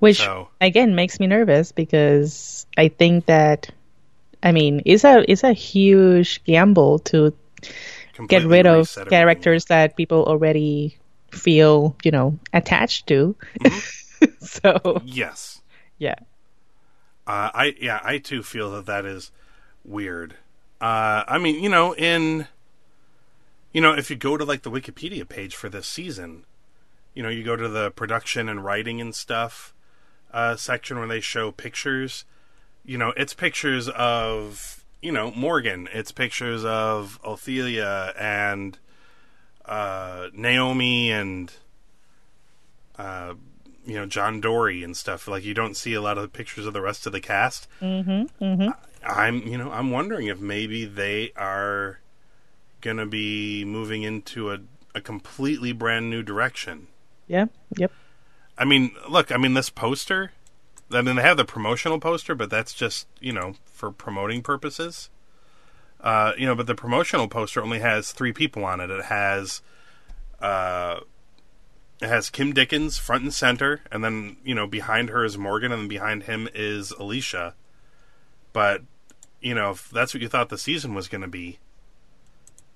Which 0.00 0.18
So- 0.18 0.48
again 0.60 0.94
makes 0.94 1.20
me 1.20 1.26
nervous 1.26 1.72
because 1.72 2.66
I 2.76 2.88
think 2.88 3.26
that 3.26 3.70
I 4.42 4.52
mean 4.52 4.82
it's 4.84 5.04
a 5.04 5.24
it's 5.30 5.44
a 5.44 5.52
huge 5.52 6.42
gamble 6.44 6.98
to 7.10 7.32
get 8.28 8.44
rid 8.44 8.66
of 8.66 8.94
characters 9.08 9.66
that 9.66 9.96
people 9.96 10.24
already 10.24 10.96
feel 11.36 11.96
you 12.04 12.10
know 12.10 12.38
attached 12.52 13.06
to. 13.08 13.36
so 14.40 15.02
Yes. 15.04 15.60
yeah, 15.98 16.16
Uh, 17.26 17.50
I 17.54 17.74
yeah, 17.80 18.00
I 18.02 18.18
too 18.18 18.42
feel 18.42 18.70
that 18.72 18.86
that 18.86 19.04
is 19.04 19.30
weird. 19.84 20.34
Uh, 20.80 21.24
I 21.26 21.38
mean, 21.38 21.62
you 21.62 21.68
know, 21.68 21.94
in 21.94 22.46
you 23.72 23.80
know, 23.80 23.92
if 23.92 24.10
you 24.10 24.16
go 24.16 24.36
to 24.36 24.44
like 24.44 24.62
the 24.62 24.70
Wikipedia 24.70 25.28
page 25.28 25.54
for 25.54 25.68
this 25.68 25.86
season, 25.86 26.44
you 27.14 27.22
know, 27.22 27.28
you 27.28 27.44
go 27.44 27.56
to 27.56 27.68
the 27.68 27.90
production 27.90 28.48
and 28.48 28.64
writing 28.64 29.00
and 29.00 29.14
stuff 29.14 29.74
uh, 30.32 30.56
section 30.56 30.98
where 30.98 31.08
they 31.08 31.20
show 31.20 31.50
pictures. 31.52 32.24
You 32.84 32.98
know, 32.98 33.12
it's 33.16 33.34
pictures 33.34 33.88
of 33.88 34.84
you 35.02 35.12
know 35.12 35.30
Morgan. 35.32 35.88
It's 35.92 36.12
pictures 36.12 36.64
of 36.64 37.18
Ofelia 37.24 38.14
and 38.20 38.78
uh, 39.66 40.28
Naomi 40.32 41.10
and 41.10 41.52
uh, 42.98 43.34
you 43.84 43.94
know 43.94 44.06
John 44.06 44.40
Dory 44.40 44.82
and 44.82 44.96
stuff. 44.96 45.28
Like 45.28 45.44
you 45.44 45.54
don't 45.54 45.76
see 45.76 45.94
a 45.94 46.00
lot 46.00 46.18
of 46.18 46.32
pictures 46.32 46.66
of 46.66 46.72
the 46.72 46.80
rest 46.80 47.06
of 47.06 47.12
the 47.12 47.20
cast. 47.20 47.68
mm-hmm, 47.80 48.44
mm-hmm. 48.44 48.68
I'm 49.04 49.46
you 49.46 49.58
know 49.58 49.70
I'm 49.70 49.90
wondering 49.90 50.26
if 50.26 50.40
maybe 50.40 50.84
they 50.84 51.32
are 51.36 52.00
gonna 52.80 53.06
be 53.06 53.64
moving 53.64 54.02
into 54.02 54.52
a, 54.52 54.58
a 54.94 55.00
completely 55.00 55.72
brand 55.72 56.10
new 56.10 56.22
direction. 56.22 56.88
yeah, 57.26 57.46
yep, 57.76 57.92
I 58.58 58.64
mean, 58.64 58.92
look, 59.08 59.30
I 59.30 59.36
mean 59.36 59.54
this 59.54 59.70
poster. 59.70 60.32
I 60.90 61.02
mean 61.02 61.16
they 61.16 61.22
have 61.22 61.36
the 61.36 61.44
promotional 61.44 61.98
poster, 61.98 62.34
but 62.34 62.50
that's 62.50 62.72
just 62.72 63.06
you 63.20 63.32
know 63.32 63.54
for 63.64 63.90
promoting 63.90 64.42
purposes. 64.42 65.10
Uh, 66.00 66.32
you 66.38 66.46
know, 66.46 66.54
but 66.54 66.66
the 66.66 66.74
promotional 66.74 67.26
poster 67.28 67.62
only 67.62 67.80
has 67.80 68.12
three 68.12 68.32
people 68.32 68.64
on 68.64 68.80
it. 68.80 68.90
It 68.90 69.06
has, 69.06 69.62
uh, 70.40 71.00
it 72.00 72.08
has 72.08 72.30
Kim 72.30 72.52
Dickens 72.52 72.98
front 72.98 73.22
and 73.24 73.32
center, 73.34 73.80
and 73.90 74.04
then 74.04 74.36
you 74.44 74.54
know 74.54 74.66
behind 74.66 75.08
her 75.10 75.24
is 75.24 75.36
Morgan, 75.38 75.72
and 75.72 75.82
then 75.82 75.88
behind 75.88 76.24
him 76.24 76.48
is 76.54 76.90
Alicia. 76.92 77.54
But 78.52 78.82
you 79.40 79.54
know, 79.54 79.70
if 79.72 79.90
that's 79.90 80.12
what 80.14 80.22
you 80.22 80.28
thought 80.28 80.48
the 80.48 80.58
season 80.58 80.94
was 80.94 81.08
going 81.08 81.22
to 81.22 81.28
be, 81.28 81.58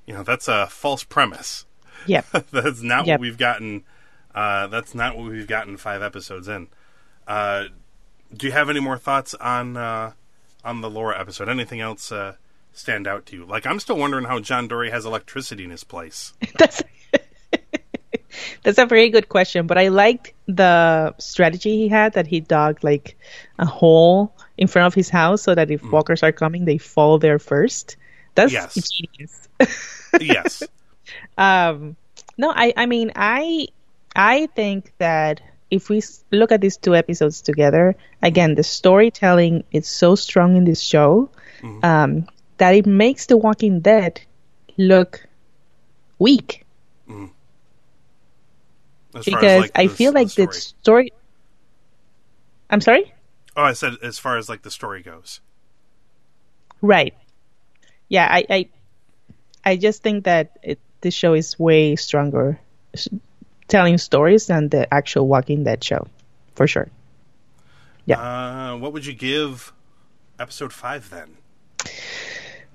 you 0.07 0.15
know, 0.15 0.23
that's 0.23 0.49
a 0.49 0.67
false 0.69 1.05
premise. 1.05 1.67
yep. 2.07 2.27
that's 2.51 2.83
not 2.83 3.07
Yep. 3.07 3.15
what 3.15 3.21
we've 3.21 3.39
gotten. 3.39 3.85
Uh, 4.35 4.67
that's 4.69 4.95
not 4.95 5.17
what 5.17 5.29
we've 5.31 5.47
gotten 5.49 5.77
five 5.77 6.03
episodes 6.03 6.49
in. 6.49 6.69
Uh, 7.27 7.65
do 8.35 8.47
you 8.47 8.53
have 8.53 8.71
any 8.71 8.81
more 8.81 8.97
thoughts 8.97 9.35
on 9.35 9.77
uh, 9.77 10.13
on 10.65 10.81
the 10.81 10.89
Laura 10.91 11.19
episode? 11.21 11.49
Anything 11.49 11.81
else 11.81 12.11
uh, 12.13 12.37
stand 12.73 13.07
out 13.07 13.27
to 13.27 13.37
you? 13.37 13.45
Like, 13.45 13.67
I'm 13.67 13.81
still 13.81 13.97
wondering 13.97 14.25
how 14.25 14.39
John 14.41 14.69
Dory 14.69 14.91
has 14.91 15.05
electricity 15.05 15.65
in 15.65 15.71
his 15.71 15.85
place. 15.85 16.33
That's 16.59 16.83
that's 18.63 18.79
a 18.79 18.87
very 18.87 19.11
good 19.11 19.29
question. 19.29 19.67
But 19.67 19.79
I 19.79 19.89
liked 19.89 20.33
the 20.47 21.15
strategy 21.19 21.77
he 21.77 21.89
had 21.89 22.13
that 22.15 22.27
he 22.27 22.41
dug 22.41 22.83
like 22.85 23.17
a 23.59 23.67
hole 23.67 24.33
in 24.57 24.69
front 24.69 24.87
of 24.87 24.95
his 24.95 25.09
house 25.09 25.43
so 25.43 25.55
that 25.55 25.71
if 25.71 25.83
walkers 25.83 26.23
are 26.23 26.33
coming, 26.33 26.65
they 26.65 26.79
fall 26.79 27.19
there 27.19 27.39
first. 27.39 27.97
That's 28.35 28.53
Yes. 28.53 28.91
genius. 28.91 29.49
yes, 30.21 30.63
Um, 31.37 31.97
no, 32.39 32.53
I, 32.55 32.73
I 32.77 32.87
mean, 32.87 33.13
I, 33.17 33.69
I 34.15 34.47
think 34.55 34.93
that 34.99 35.43
if 35.71 35.89
we 35.89 36.03
look 36.31 36.53
at 36.53 36.61
these 36.61 36.77
two 36.77 36.95
episodes 36.95 37.43
together, 37.43 37.97
again, 38.23 38.55
the 38.55 38.63
storytelling 38.63 39.65
is 39.73 39.89
so 39.89 40.15
strong 40.15 40.57
in 40.57 40.65
this 40.65 40.81
show 40.81 41.31
um, 41.83 42.27
that 42.61 42.75
it 42.75 42.87
makes 42.87 43.27
The 43.27 43.37
Walking 43.37 43.81
Dead 43.81 44.21
look 44.77 45.27
weak 46.19 46.65
as 49.15 49.25
far 49.25 49.39
as, 49.39 49.43
because 49.43 49.61
like, 49.63 49.71
I 49.75 49.87
the- 49.87 49.95
feel 49.95 50.13
like 50.13 50.33
the 50.35 50.47
the 50.47 50.53
story. 50.53 51.13
I'm 52.71 52.81
sorry. 52.81 53.13
Oh, 53.57 53.65
I 53.65 53.73
said 53.73 53.95
as 54.03 54.19
far 54.19 54.39
as 54.39 54.49
like 54.49 54.63
the 54.63 54.71
story 54.71 55.03
goes. 55.03 55.41
Right. 56.81 57.15
Yeah, 58.09 58.29
I, 58.31 58.45
I, 58.49 58.69
I 59.65 59.77
just 59.77 60.03
think 60.03 60.25
that 60.25 60.59
it, 60.63 60.79
this 61.01 61.15
show 61.15 61.35
is 61.35 61.59
way 61.59 61.97
stronger, 61.97 62.61
telling 63.69 63.99
stories 63.99 64.47
than 64.47 64.69
the 64.69 64.93
actual 64.93 65.27
Walking 65.27 65.65
Dead 65.65 65.83
show, 65.83 66.07
for 66.55 66.67
sure. 66.67 66.89
Uh, 68.11 68.77
what 68.79 68.93
would 68.93 69.07
you 69.07 69.13
give 69.13 69.73
episode 70.39 70.73
five 70.73 71.11
then? 71.11 71.37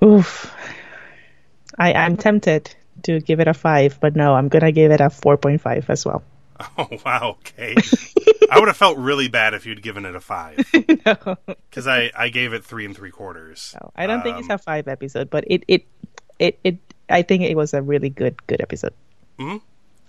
Oof. 0.04 0.54
I, 1.78 1.94
I'm 1.94 2.18
tempted 2.18 2.74
to 3.04 3.20
give 3.20 3.40
it 3.40 3.48
a 3.48 3.54
five, 3.54 4.00
but 4.00 4.16
no, 4.16 4.34
I'm 4.34 4.48
gonna 4.48 4.72
give 4.72 4.92
it 4.92 5.02
a 5.02 5.10
four 5.10 5.38
point 5.38 5.62
five 5.62 5.90
as 5.90 6.06
well. 6.06 6.24
Oh 6.78 6.88
wow, 7.06 7.36
okay. 7.40 7.76
I 8.50 8.60
would 8.60 8.70
have 8.70 8.78
felt 8.78 8.98
really 8.98 9.28
bad 9.28 9.54
if 9.54 9.66
you'd 9.66 9.82
given 9.82 10.06
it 10.06 10.16
a 10.16 10.22
five 10.22 10.58
no, 11.06 11.38
because 11.70 11.86
I 11.86 12.12
I 12.16 12.30
gave 12.30 12.54
it 12.54 12.64
three 12.64 12.86
and 12.86 12.96
three 12.96 13.12
quarters. 13.12 13.76
no, 13.82 13.92
I 13.96 14.08
don't 14.08 14.24
think 14.24 14.36
Um, 14.38 14.40
it's 14.42 14.50
a 14.50 14.58
five 14.58 14.88
episode, 14.88 15.30
but 15.30 15.44
it, 15.48 15.66
it, 15.68 15.86
it, 16.40 16.58
it. 16.64 16.78
I 17.10 17.24
think 17.24 17.44
it 17.44 17.56
was 17.56 17.74
a 17.74 17.82
really 17.82 18.10
good, 18.10 18.36
good 18.48 18.62
episode. 18.62 18.94
Hmm. 19.38 19.58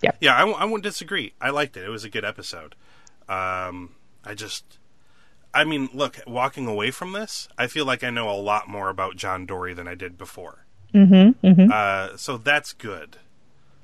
Yeah, 0.01 0.11
Yeah. 0.21 0.35
I, 0.35 0.39
w- 0.39 0.57
I 0.57 0.63
wouldn't 0.63 0.83
disagree. 0.83 1.33
I 1.41 1.49
liked 1.49 1.75
it. 1.75 1.83
It 1.83 1.89
was 1.89 2.05
a 2.05 2.09
good 2.09 2.23
episode. 2.23 2.75
Um, 3.27 3.95
I 4.23 4.33
just, 4.33 4.63
I 5.53 5.63
mean, 5.63 5.89
look, 5.93 6.19
walking 6.27 6.67
away 6.67 6.91
from 6.91 7.13
this, 7.13 7.47
I 7.57 7.67
feel 7.67 7.85
like 7.85 8.03
I 8.03 8.09
know 8.09 8.29
a 8.29 8.37
lot 8.39 8.67
more 8.67 8.89
about 8.89 9.15
John 9.15 9.45
Dory 9.45 9.73
than 9.73 9.87
I 9.87 9.95
did 9.95 10.17
before. 10.17 10.65
Mm-hmm, 10.93 11.45
mm-hmm. 11.45 11.71
Uh, 11.71 12.15
so 12.17 12.37
that's 12.37 12.73
good. 12.73 13.17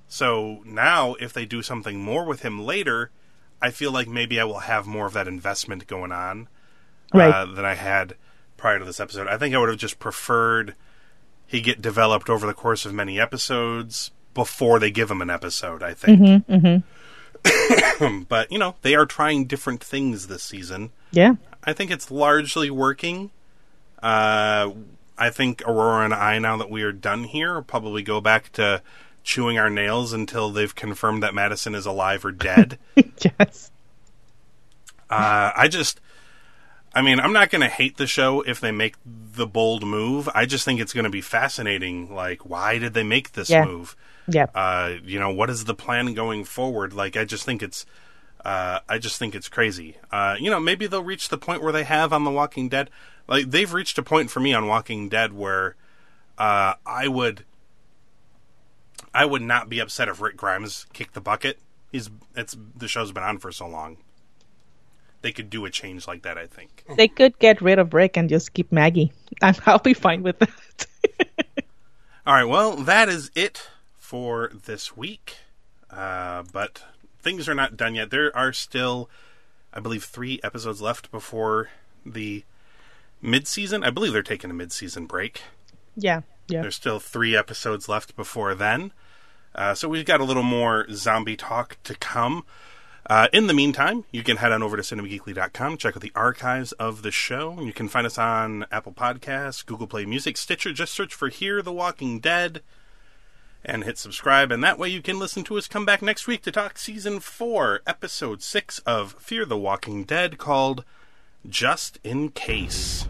So 0.08 0.62
now, 0.66 1.16
if 1.16 1.34
they 1.34 1.46
do 1.46 1.62
something 1.62 2.00
more 2.00 2.26
with 2.26 2.42
him 2.42 2.64
later, 2.64 3.10
I 3.62 3.72
feel 3.72 3.92
like 3.92 4.08
maybe 4.08 4.40
I 4.40 4.44
will 4.44 4.60
have 4.60 4.86
more 4.86 5.08
of 5.08 5.14
that 5.14 5.28
investment 5.28 5.88
going 5.88 6.12
on 6.12 6.48
Right. 7.14 7.34
uh, 7.34 7.46
than 7.46 7.66
I 7.66 7.76
had 7.76 8.16
prior 8.58 8.80
to 8.80 8.86
this 8.86 9.00
episode. 9.00 9.28
I 9.28 9.38
think 9.38 9.54
I 9.56 9.58
would 9.60 9.70
have 9.70 9.78
just 9.78 10.00
preferred 10.00 10.76
he 11.46 11.62
get 11.62 11.82
developed 11.82 12.30
over 12.30 12.48
the 12.48 12.54
course 12.54 12.86
of 12.86 12.94
many 12.94 13.20
episodes 13.20 14.12
before 14.34 14.80
they 14.80 14.90
give 14.90 15.12
him 15.12 15.22
an 15.22 15.30
episode. 15.30 15.84
I 15.84 15.94
think. 15.94 16.44
Mm-hmm, 16.48 18.24
but 18.28 18.52
you 18.52 18.58
know, 18.58 18.76
they 18.82 18.96
are 18.96 19.06
trying 19.06 19.46
different 19.46 19.84
things 19.84 20.28
this 20.28 20.44
season. 20.44 20.92
Yeah. 21.12 21.36
I 21.64 21.74
think 21.74 21.92
it's 21.92 22.12
largely 22.12 22.70
working. 22.70 23.32
Uh, 24.02 24.72
I 25.18 25.30
think 25.30 25.62
Aurora 25.66 26.06
and 26.06 26.14
I, 26.14 26.40
now 26.40 26.58
that 26.58 26.70
we 26.70 26.84
are 26.84 26.92
done 26.92 27.24
here, 27.24 27.62
probably 27.62 28.02
go 28.04 28.20
back 28.20 28.52
to 28.54 28.82
chewing 29.24 29.58
our 29.58 29.70
nails 29.70 30.12
until 30.12 30.50
they've 30.52 30.76
confirmed 30.76 31.24
that 31.24 31.34
Madison 31.34 31.76
is 31.76 31.86
alive 31.86 32.26
or 32.26 32.32
dead. 32.32 32.78
yes. 32.96 33.72
uh, 35.10 35.52
I 35.56 35.68
just, 35.70 36.02
I 36.94 37.02
mean, 37.02 37.20
I'm 37.20 37.32
not 37.34 37.50
going 37.50 37.62
to 37.62 37.70
hate 37.70 37.98
the 37.98 38.08
show 38.08 38.42
if 38.42 38.60
they 38.60 38.72
make 38.72 38.96
the 39.06 39.48
bold 39.48 39.86
move. 39.86 40.28
I 40.34 40.46
just 40.46 40.66
think 40.66 40.82
it's 40.82 40.94
going 40.94 41.06
to 41.06 41.10
be 41.10 41.22
fascinating. 41.22 42.14
Like, 42.14 42.48
why 42.50 42.78
did 42.80 42.94
they 42.94 43.04
make 43.04 43.34
this 43.34 43.50
Yeah. 43.50 43.66
move? 43.66 43.96
Yeah. 44.28 44.48
uh, 44.56 44.94
you 45.04 45.20
know, 45.20 45.32
what 45.32 45.50
is 45.50 45.66
the 45.66 45.74
plan 45.74 46.14
going 46.14 46.44
forward? 46.46 46.94
Like, 46.94 47.16
I 47.18 47.26
just 47.26 47.46
think 47.46 47.62
it's, 47.64 47.86
uh, 48.44 48.80
I 48.90 48.98
just 48.98 49.18
think 49.18 49.36
it's 49.36 49.50
crazy. 49.50 49.98
Uh, 50.12 50.36
you 50.40 50.50
know, 50.50 50.60
maybe 50.60 50.88
they'll 50.88 51.04
reach 51.04 51.30
the 51.30 51.38
point 51.38 51.64
where 51.64 51.72
they 51.72 51.84
have 51.84 52.12
on 52.12 52.24
The 52.24 52.32
Walking 52.32 52.70
Dead. 52.70 52.90
Like, 53.28 53.50
they've 53.50 53.72
reached 53.72 53.98
a 53.98 54.04
point 54.04 54.30
for 54.30 54.40
me 54.40 54.54
on 54.54 54.68
Walking 54.68 55.08
Dead 55.08 55.34
where, 55.34 55.76
uh, 56.38 56.74
I 56.86 57.08
would, 57.08 57.46
I 59.14 59.26
would 59.26 59.42
not 59.42 59.70
be 59.70 59.80
upset 59.80 60.10
if 60.10 60.20
Rick 60.20 60.36
Grimes 60.36 60.86
kicked 60.94 61.14
the 61.14 61.22
bucket. 61.22 61.60
He's, 61.92 62.10
it's 62.36 62.58
the 62.76 62.88
show's 62.88 63.12
been 63.12 63.24
on 63.24 63.38
for 63.38 63.52
so 63.52 63.68
long. 63.68 63.98
They 65.22 65.32
could 65.32 65.50
do 65.50 65.64
a 65.64 65.70
change 65.70 66.06
like 66.06 66.24
that. 66.24 66.38
I 66.38 66.48
think. 66.48 66.84
they 66.98 67.08
could 67.08 67.40
get 67.40 67.62
rid 67.62 67.80
of 67.80 67.94
Rick 67.94 68.18
and 68.18 68.28
just 68.28 68.54
keep 68.54 68.72
Maggie. 68.74 69.14
I'm, 69.42 69.56
I'll 69.66 69.80
be 69.80 69.94
fine 69.94 70.22
with 70.22 70.38
that. 70.40 70.86
All 72.26 72.34
right, 72.34 72.44
well, 72.44 72.76
that 72.76 73.08
is 73.08 73.32
it 73.36 73.70
for 73.98 74.52
this 74.66 74.98
week. 74.98 75.38
Uh, 75.90 76.44
but 76.52 76.84
things 77.24 77.50
are 77.50 77.56
not 77.56 77.78
done 77.78 77.96
yet. 77.96 78.12
There 78.12 78.36
are 78.36 78.54
still, 78.54 79.10
I 79.74 79.80
believe, 79.80 80.04
three 80.04 80.40
episodes 80.44 80.82
left 80.82 81.10
before 81.12 81.70
the 82.06 82.44
mid-season. 83.22 83.84
I 83.84 83.90
believe 83.90 84.14
they're 84.14 84.22
taking 84.22 84.52
a 84.52 84.54
mid-season 84.54 85.06
break. 85.08 85.42
yeah. 85.96 86.22
Yeah. 86.50 86.62
There's 86.62 86.76
still 86.76 87.00
three 87.00 87.38
episodes 87.38 87.88
left 87.88 88.18
before 88.18 88.54
then. 88.54 88.92
Uh, 89.56 89.74
so 89.74 89.88
we've 89.88 90.06
got 90.06 90.20
a 90.20 90.26
little 90.26 90.44
more 90.44 90.86
zombie 90.92 91.38
talk 91.38 91.78
to 91.86 91.96
come. 91.96 92.44
Uh, 93.10 93.30
in 93.32 93.48
the 93.48 93.54
meantime, 93.54 94.04
you 94.12 94.24
can 94.24 94.36
head 94.38 94.52
on 94.52 94.62
over 94.62 94.76
to 94.76 94.84
cinemageekly.com, 94.84 95.78
check 95.78 95.96
out 95.96 96.02
the 96.02 96.12
archives 96.16 96.74
of 96.74 97.02
the 97.02 97.12
show. 97.12 97.62
You 97.62 97.72
can 97.72 97.88
find 97.88 98.06
us 98.06 98.18
on 98.18 98.66
Apple 98.74 98.92
Podcasts, 98.92 99.66
Google 99.66 99.88
Play 99.88 100.06
Music, 100.06 100.36
Stitcher. 100.36 100.74
Just 100.74 100.94
search 100.94 101.14
for 101.16 101.30
Hear 101.30 101.62
the 101.62 101.72
Walking 101.72 102.20
Dead 102.20 102.62
and 103.66 103.84
hit 103.84 103.98
subscribe. 103.98 104.52
And 104.52 104.64
that 104.64 104.78
way 104.78 104.90
you 104.90 105.02
can 105.02 105.20
listen 105.20 105.44
to 105.46 105.58
us 105.58 105.68
come 105.68 105.86
back 105.86 106.02
next 106.02 106.28
week 106.28 106.42
to 106.44 106.52
talk 106.52 106.78
season 106.78 107.20
four, 107.20 107.82
episode 107.88 108.42
six 108.42 108.80
of 108.80 109.16
Fear 109.20 109.46
the 109.46 109.58
Walking 109.58 110.04
Dead 110.04 110.38
called 110.38 110.84
Just 111.48 112.00
in 112.04 112.30
Case. 112.30 113.08